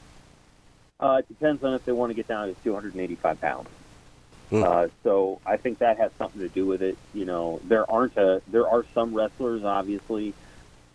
Uh, 0.98 1.16
it 1.20 1.28
depends 1.28 1.64
on 1.64 1.72
if 1.74 1.84
they 1.84 1.92
want 1.92 2.10
to 2.10 2.14
get 2.14 2.28
down 2.28 2.48
to 2.48 2.54
285 2.62 3.40
pounds. 3.40 3.68
Hmm. 4.50 4.62
Uh, 4.64 4.88
so 5.02 5.40
I 5.46 5.56
think 5.56 5.78
that 5.78 5.96
has 5.98 6.10
something 6.18 6.40
to 6.40 6.48
do 6.48 6.66
with 6.66 6.82
it. 6.82 6.98
You 7.14 7.24
know, 7.24 7.60
there 7.64 7.90
aren't 7.90 8.16
a 8.16 8.42
there 8.48 8.68
are 8.68 8.84
some 8.94 9.14
wrestlers 9.14 9.64
obviously 9.64 10.34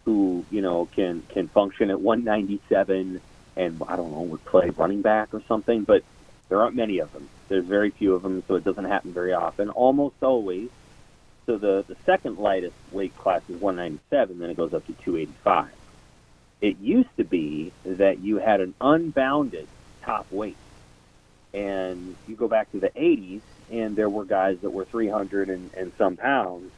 who 0.04 0.46
you 0.52 0.62
know 0.62 0.88
can 0.94 1.24
can 1.30 1.48
function 1.48 1.90
at 1.90 2.00
197 2.00 3.22
and 3.56 3.82
I 3.88 3.96
don't 3.96 4.12
know 4.12 4.22
would 4.22 4.44
play 4.46 4.70
running 4.70 5.02
back 5.02 5.34
or 5.34 5.42
something, 5.48 5.84
but 5.84 6.04
there 6.50 6.62
aren't 6.62 6.76
many 6.76 7.00
of 7.00 7.12
them. 7.14 7.28
There's 7.48 7.66
very 7.66 7.92
few 7.92 8.14
of 8.16 8.24
them, 8.24 8.44
so 8.48 8.56
it 8.56 8.64
doesn't 8.64 8.86
happen 8.86 9.14
very 9.14 9.34
often. 9.34 9.70
Almost 9.70 10.16
always. 10.22 10.70
So 11.46 11.58
the 11.58 11.86
the 11.88 11.96
second 12.06 12.40
lightest 12.40 12.76
weight 12.92 13.16
class 13.18 13.42
is 13.50 13.62
197, 13.62 14.40
then 14.40 14.50
it 14.50 14.58
goes 14.58 14.74
up 14.74 14.86
to 14.88 14.94
285. 14.94 15.70
It 16.62 16.80
used 16.80 17.16
to 17.18 17.24
be 17.24 17.72
that 17.86 18.20
you 18.20 18.38
had 18.38 18.62
an 18.62 18.74
unbounded 18.82 19.68
top 20.02 20.32
weight 20.32 20.58
and 21.54 22.16
you 22.28 22.36
go 22.36 22.48
back 22.48 22.70
to 22.74 22.80
the 22.80 22.90
80s, 22.90 23.42
and 23.72 23.96
there 23.96 24.10
were 24.10 24.26
guys 24.26 24.60
that 24.60 24.70
were 24.70 24.84
300 24.84 25.50
and, 25.50 25.74
and 25.74 25.92
some 25.98 26.18
pounds. 26.18 26.70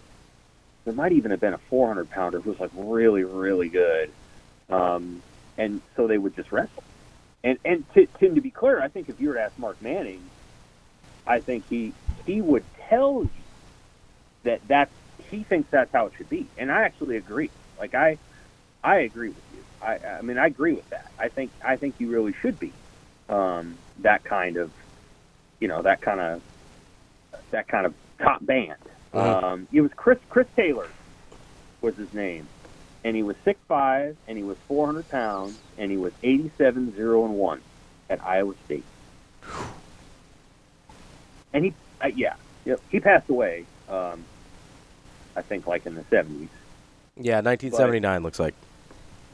There 0.86 0.94
might 0.94 1.14
even 1.14 1.32
have 1.32 1.40
been 1.40 1.56
a 1.56 1.58
400 1.58 2.10
pounder 2.12 2.40
who 2.40 2.52
was 2.52 2.60
like 2.60 2.70
really, 2.76 3.24
really 3.24 3.70
good. 3.70 4.12
Um, 4.70 5.24
and 5.58 5.82
so 5.96 6.06
they 6.06 6.18
would 6.18 6.36
just 6.36 6.52
wrestle. 6.52 6.84
And 7.44 7.58
and 7.66 7.92
to, 7.94 8.06
Tim, 8.20 8.36
to 8.36 8.42
be 8.42 8.52
clear, 8.52 8.82
I 8.82 8.88
think 8.88 9.10
if 9.10 9.20
you 9.20 9.30
were 9.30 9.36
to 9.36 9.42
ask 9.42 9.58
Mark 9.58 9.82
Manning, 9.82 10.22
I 11.28 11.40
think 11.40 11.68
he 11.70 11.94
he 12.26 12.42
would 12.42 12.64
tell 12.90 13.24
you 13.24 13.30
that 14.44 14.62
that's 14.68 14.92
he 15.30 15.44
thinks 15.44 15.70
that's 15.70 15.92
how 15.92 16.08
it 16.08 16.14
should 16.18 16.30
be. 16.30 16.48
And 16.58 16.72
I 16.72 16.84
actually 16.84 17.18
agree. 17.18 17.50
Like 17.80 17.94
I 17.94 18.18
I 18.84 18.98
agree 19.00 19.30
with 19.30 19.44
you. 19.54 19.64
I 19.82 19.98
I 19.98 20.22
mean 20.22 20.38
I 20.38 20.48
agree 20.48 20.74
with 20.74 20.90
that. 20.90 21.12
I 21.20 21.28
think 21.28 21.52
I 21.64 21.76
think 21.76 21.96
you 22.00 22.10
really 22.10 22.34
should 22.42 22.60
be 22.60 22.72
um, 23.30 23.78
that 24.00 24.24
kind 24.24 24.58
of, 24.58 24.72
you 25.60 25.68
know, 25.68 25.82
that 25.82 26.02
kind 26.02 26.20
of, 26.20 26.42
that 27.52 27.68
kind 27.68 27.86
of 27.86 27.94
top 28.20 28.46
band. 28.46 28.78
Uh-huh. 29.14 29.48
Um, 29.48 29.68
it 29.72 29.82
was 29.82 29.92
Chris 29.96 30.20
Chris 30.30 30.48
Taylor 30.56 30.88
was 31.82 31.96
his 31.96 32.14
name, 32.14 32.48
and 33.04 33.16
he 33.16 33.24
was 33.24 33.36
six 33.44 33.60
five, 33.68 34.18
and 34.28 34.38
he 34.38 34.44
was 34.44 34.58
400 34.68 35.10
pounds, 35.10 35.58
and 35.78 35.92
he 35.92 35.98
was 35.98 36.14
87 36.24 36.96
0 36.96 37.26
and 37.26 37.36
one 37.36 37.62
at 38.10 38.24
Iowa 38.26 38.54
State. 38.66 38.84
And 41.54 41.66
he, 41.66 41.74
uh, 42.02 42.08
yeah, 42.08 42.36
yep, 42.66 42.82
he 42.90 43.00
passed 43.00 43.30
away. 43.30 43.66
Um, 43.90 44.24
I 45.36 45.42
think 45.42 45.68
like 45.68 45.86
in 45.86 45.96
the 45.96 46.02
70s. 46.04 46.50
Yeah, 47.16 47.42
1979 47.42 48.24
looks 48.24 48.40
like. 48.40 48.54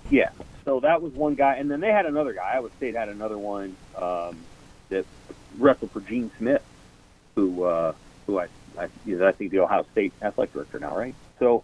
Yeah. 0.09 0.29
So 0.65 0.79
that 0.81 1.01
was 1.01 1.13
one 1.13 1.35
guy, 1.35 1.55
and 1.55 1.69
then 1.69 1.79
they 1.79 1.91
had 1.91 2.05
another 2.05 2.33
guy. 2.33 2.53
Iowa 2.53 2.69
State 2.77 2.95
had 2.95 3.09
another 3.09 3.37
one 3.37 3.75
um, 3.97 4.37
that 4.89 5.05
wrestled 5.57 5.91
for 5.91 6.01
Gene 6.01 6.31
Smith, 6.37 6.63
who 7.35 7.63
uh, 7.63 7.93
who 8.25 8.39
I 8.39 8.47
I, 8.77 8.87
is 9.05 9.21
I 9.21 9.31
think 9.33 9.51
the 9.51 9.59
Ohio 9.59 9.85
State 9.91 10.13
athletic 10.21 10.53
director 10.53 10.79
now, 10.79 10.95
right? 10.95 11.15
So 11.39 11.63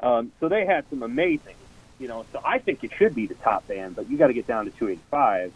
um, 0.00 0.32
so 0.40 0.48
they 0.48 0.66
had 0.66 0.84
some 0.90 1.02
amazing, 1.02 1.54
you 1.98 2.08
know. 2.08 2.26
So 2.32 2.40
I 2.44 2.58
think 2.58 2.82
it 2.82 2.92
should 2.96 3.14
be 3.14 3.26
the 3.26 3.34
top 3.34 3.66
band, 3.68 3.94
but 3.94 4.10
you 4.10 4.18
got 4.18 4.26
to 4.28 4.34
get 4.34 4.46
down 4.46 4.64
to 4.64 4.70
285. 4.72 5.52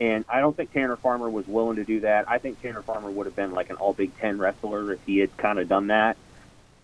And 0.00 0.24
I 0.28 0.40
don't 0.40 0.56
think 0.56 0.72
Tanner 0.72 0.98
Farmer 0.98 1.30
was 1.30 1.46
willing 1.46 1.76
to 1.76 1.84
do 1.84 2.00
that. 2.00 2.24
I 2.28 2.38
think 2.38 2.60
Tanner 2.60 2.82
Farmer 2.82 3.10
would 3.12 3.26
have 3.26 3.36
been 3.36 3.52
like 3.52 3.70
an 3.70 3.76
All 3.76 3.94
Big 3.94 4.14
Ten 4.16 4.38
wrestler 4.38 4.92
if 4.92 5.00
he 5.06 5.18
had 5.18 5.36
kind 5.36 5.58
of 5.60 5.68
done 5.68 5.88
that. 5.88 6.18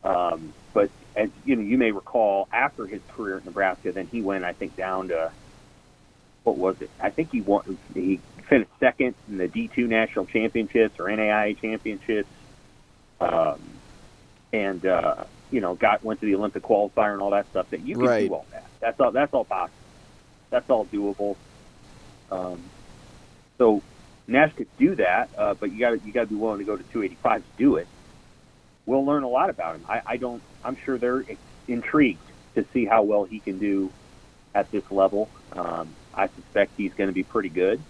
Um, 0.04 0.54
but 0.74 0.90
as 1.16 1.30
you 1.44 1.56
know, 1.56 1.62
you 1.62 1.78
may 1.78 1.92
recall, 1.92 2.48
after 2.52 2.86
his 2.86 3.02
career 3.10 3.38
at 3.38 3.44
Nebraska, 3.44 3.92
then 3.94 4.08
he 4.08 4.22
went, 4.22 4.44
I 4.44 4.54
think, 4.54 4.76
down 4.76 5.08
to 5.08 5.32
what 6.44 6.58
was 6.58 6.76
it? 6.80 6.90
I 7.00 7.10
think 7.10 7.30
he 7.32 7.42
won. 7.42 7.78
He 7.94 8.22
finished 8.48 8.70
second 8.80 9.16
in 9.28 9.38
the 9.38 9.46
D2 9.48 9.88
national 9.88 10.26
championships 10.26 10.96
or 10.98 11.06
NAIA 11.06 11.58
championships, 11.60 12.30
um, 13.20 13.82
and 14.52 14.84
uh, 14.86 15.24
you 15.50 15.60
know, 15.60 15.74
got 15.76 16.04
went 16.04 16.20
to 16.20 16.26
the 16.26 16.34
Olympic 16.36 16.64
qualifier 16.64 17.14
and 17.14 17.22
all 17.22 17.30
that 17.32 17.48
stuff. 17.50 17.66
That 17.72 17.82
you 17.86 17.96
can 17.96 18.08
Right. 18.08 18.28
do 18.28 18.34
all 18.34 18.48
that. 18.52 18.70
That's 18.80 19.00
all. 19.00 19.12
That's 19.12 19.32
all 19.34 19.44
possible. 19.46 19.90
That's 20.50 20.66
all 20.70 20.86
doable. 20.86 21.36
Um, 22.30 22.72
so 23.58 23.84
Nash 24.28 24.52
could 24.56 24.68
do 24.78 24.96
that, 24.96 25.30
uh, 25.38 25.54
but 25.60 25.72
you 25.72 25.80
got 25.80 26.04
you 26.04 26.12
got 26.12 26.22
to 26.22 26.26
be 26.28 26.34
willing 26.36 26.58
to 26.60 26.64
go 26.64 26.76
to 26.76 26.84
285 26.92 27.44
to 27.44 27.48
do 27.58 27.76
it. 27.76 27.88
We'll 28.86 29.06
learn 29.06 29.24
a 29.24 29.28
lot 29.28 29.50
about 29.50 29.76
him. 29.76 29.86
I, 29.88 30.00
I 30.06 30.16
don't. 30.18 30.42
I'm 30.64 30.76
sure 30.84 30.98
they're 30.98 31.24
intrigued 31.68 32.30
to 32.56 32.66
see 32.72 32.86
how 32.86 33.02
well 33.04 33.24
he 33.24 33.40
can 33.40 33.58
do 33.58 33.94
at 34.54 34.70
this 34.72 34.84
level. 34.90 35.32
Um, 35.52 35.96
I 36.14 36.28
suspect 36.36 36.74
he's 36.76 36.92
going 36.96 37.08
to 37.08 37.14
be 37.14 37.24
pretty 37.24 37.50
good, 37.50 37.84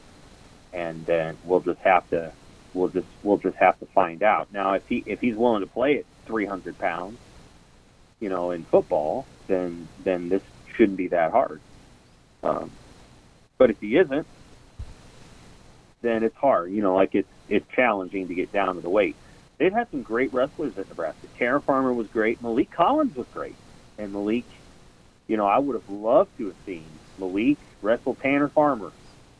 and 0.72 1.06
then 1.06 1.38
we'll 1.42 1.60
just 1.60 1.80
have 1.84 2.08
to 2.10 2.34
we'll 2.74 2.88
just 2.90 3.08
we'll 3.22 3.38
just 3.38 3.56
have 3.60 3.78
to 3.80 3.86
find 3.94 4.22
out. 4.22 4.48
Now, 4.52 4.74
if 4.74 4.84
he 4.88 5.02
if 5.06 5.20
he's 5.20 5.36
willing 5.36 5.62
to 5.62 5.68
play 5.68 5.98
at 5.98 6.06
300 6.28 6.78
pounds, 6.78 7.18
you 8.20 8.28
know, 8.30 8.52
in 8.52 8.66
football, 8.70 9.28
then 9.48 9.90
then 9.98 10.28
this 10.28 10.42
shouldn't 10.76 10.98
be 10.98 11.08
that 11.08 11.32
hard. 11.32 11.62
Um, 12.42 12.78
but 13.58 13.70
if 13.70 13.78
he 13.80 13.96
isn't, 13.96 14.28
then 16.02 16.22
it's 16.22 16.36
hard. 16.36 16.70
You 16.70 16.82
know, 16.82 16.94
like 16.94 17.14
it's 17.14 17.28
it's 17.48 17.66
challenging 17.74 18.28
to 18.28 18.34
get 18.34 18.52
down 18.52 18.74
to 18.74 18.80
the 18.80 18.90
weight. 18.90 19.16
They've 19.58 19.72
had 19.72 19.90
some 19.90 20.02
great 20.02 20.32
wrestlers 20.32 20.76
at 20.76 20.88
Nebraska. 20.88 21.26
Tanner 21.38 21.60
Farmer 21.60 21.92
was 21.92 22.08
great. 22.08 22.42
Malik 22.42 22.70
Collins 22.70 23.16
was 23.16 23.26
great, 23.32 23.56
and 23.98 24.12
Malik, 24.12 24.44
you 25.26 25.36
know, 25.36 25.46
I 25.46 25.58
would 25.58 25.74
have 25.74 25.88
loved 25.88 26.36
to 26.38 26.46
have 26.46 26.56
seen 26.66 26.84
Malik 27.18 27.58
wrestle 27.82 28.14
Tanner 28.16 28.48
Farmer. 28.48 28.92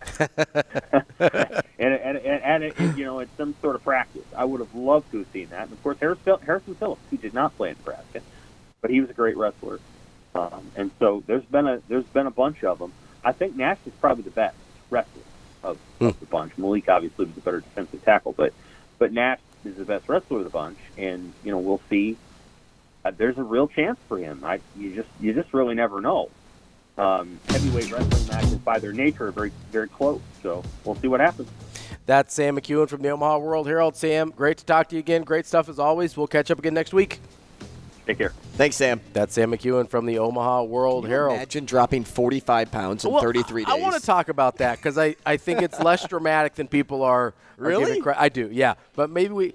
and, 0.20 0.30
and, 1.78 2.16
and, 2.18 2.18
and 2.18 2.64
it, 2.64 2.78
you 2.96 3.04
know, 3.04 3.18
in 3.18 3.28
some 3.36 3.54
sort 3.60 3.74
of 3.74 3.82
practice, 3.82 4.24
I 4.36 4.44
would 4.44 4.60
have 4.60 4.74
loved 4.74 5.10
to 5.10 5.18
have 5.18 5.26
seen 5.32 5.48
that. 5.48 5.64
And 5.64 5.72
of 5.72 5.82
course, 5.82 5.98
Harris, 5.98 6.18
Phil- 6.24 6.38
Harrison 6.38 6.74
Phillips, 6.76 7.02
who 7.10 7.16
did 7.16 7.34
not 7.34 7.56
play 7.56 7.70
in 7.70 7.76
Nebraska, 7.76 8.22
but 8.80 8.90
he 8.90 9.00
was 9.00 9.10
a 9.10 9.14
great 9.14 9.36
wrestler. 9.36 9.80
Um, 10.34 10.70
and 10.76 10.90
so 10.98 11.22
there's 11.26 11.44
been 11.44 11.66
a 11.66 11.80
there's 11.88 12.04
been 12.04 12.26
a 12.26 12.30
bunch 12.30 12.62
of 12.62 12.78
them. 12.78 12.92
I 13.24 13.32
think 13.32 13.56
Nash 13.56 13.78
is 13.86 13.92
probably 14.00 14.22
the 14.22 14.30
best 14.30 14.56
wrestler 14.90 15.22
of, 15.66 15.78
of 16.00 16.20
the 16.20 16.26
bunch. 16.26 16.56
Malik 16.56 16.88
obviously 16.88 17.26
was 17.26 17.36
a 17.36 17.40
better 17.40 17.60
defensive 17.60 18.04
tackle, 18.04 18.32
but 18.32 18.52
but 18.98 19.12
Nash 19.12 19.40
is 19.64 19.76
the 19.76 19.84
best 19.84 20.08
wrestler 20.08 20.38
of 20.38 20.44
the 20.44 20.50
bunch, 20.50 20.78
and 20.96 21.32
you 21.44 21.50
know 21.50 21.58
we'll 21.58 21.80
see. 21.90 22.16
Uh, 23.04 23.12
there's 23.16 23.38
a 23.38 23.42
real 23.42 23.68
chance 23.68 23.98
for 24.08 24.18
him. 24.18 24.42
I 24.44 24.60
you 24.76 24.94
just 24.94 25.08
you 25.20 25.32
just 25.32 25.52
really 25.52 25.74
never 25.74 26.00
know. 26.00 26.30
Um, 26.98 27.38
heavyweight 27.48 27.92
wrestling 27.92 28.26
matches 28.28 28.54
by 28.58 28.78
their 28.78 28.92
nature 28.92 29.26
are 29.26 29.32
very 29.32 29.52
very 29.70 29.88
close, 29.88 30.20
so 30.42 30.64
we'll 30.84 30.96
see 30.96 31.08
what 31.08 31.20
happens. 31.20 31.50
That's 32.06 32.32
Sam 32.32 32.56
McKewon 32.56 32.88
from 32.88 33.02
the 33.02 33.10
Omaha 33.10 33.38
World 33.38 33.66
Herald. 33.66 33.96
Sam, 33.96 34.30
great 34.30 34.58
to 34.58 34.64
talk 34.64 34.88
to 34.88 34.96
you 34.96 35.00
again. 35.00 35.22
Great 35.22 35.44
stuff 35.44 35.68
as 35.68 35.78
always. 35.78 36.16
We'll 36.16 36.28
catch 36.28 36.50
up 36.50 36.58
again 36.58 36.74
next 36.74 36.94
week. 36.94 37.20
Take 38.06 38.18
care. 38.18 38.30
Thanks, 38.54 38.76
Sam. 38.76 39.00
That's 39.12 39.34
Sam 39.34 39.50
McKewon 39.50 39.90
from 39.90 40.06
the 40.06 40.18
Omaha 40.20 40.62
World 40.62 41.02
Can 41.04 41.10
you 41.10 41.16
Herald. 41.16 41.36
Imagine 41.36 41.64
dropping 41.64 42.04
45 42.04 42.70
pounds 42.70 43.04
in 43.04 43.10
Well, 43.10 43.20
33 43.20 43.64
days. 43.64 43.74
I, 43.74 43.78
want 43.80 43.96
to 43.96 44.00
talk 44.00 44.28
about 44.28 44.58
that 44.58 44.76
because 44.76 44.96
I, 44.96 45.16
I 45.26 45.36
think 45.36 45.60
it's 45.60 45.80
less 45.80 46.04
dramatic 46.08 46.54
than 46.54 46.68
people 46.68 47.02
are, 47.02 47.26
are 47.26 47.34
Really? 47.56 47.84
giving 47.86 48.02
credit. 48.02 48.20
I 48.22 48.28
do, 48.28 48.48
yeah. 48.52 48.74
But 48.94 49.10
maybe 49.10 49.34
we, 49.34 49.54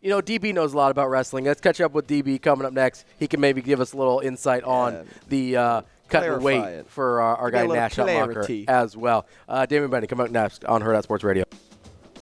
you 0.00 0.08
know, 0.08 0.22
DB 0.22 0.54
knows 0.54 0.72
a 0.72 0.78
lot 0.78 0.90
about 0.90 1.10
wrestling. 1.10 1.44
Let's 1.44 1.60
catch 1.60 1.78
up 1.82 1.92
with 1.92 2.06
DB 2.06 2.40
coming 2.40 2.66
up 2.66 2.72
next. 2.72 3.04
He 3.18 3.26
can 3.28 3.38
maybe 3.38 3.60
give 3.60 3.80
us 3.80 3.92
a 3.92 3.98
little 3.98 4.20
insight 4.20 4.62
Yeah. 4.64 4.72
on 4.72 5.06
the 5.28 5.56
uh, 5.58 5.82
cut 6.08 6.22
and 6.26 6.42
weight 6.42 6.62
it. 6.64 6.88
for 6.88 7.20
our, 7.20 7.36
our 7.36 7.50
guy 7.50 7.66
Nash 7.66 7.96
Hutmacher 7.96 8.32
clarity. 8.32 8.64
as 8.66 8.96
well. 8.96 9.26
Uh, 9.46 9.66
Damon 9.66 9.90
Benning 9.90 10.08
coming 10.08 10.24
up 10.24 10.32
next 10.32 10.64
on 10.64 10.82
Hurrdat 10.82 11.02
Sports 11.02 11.22
Radio. 11.22 11.44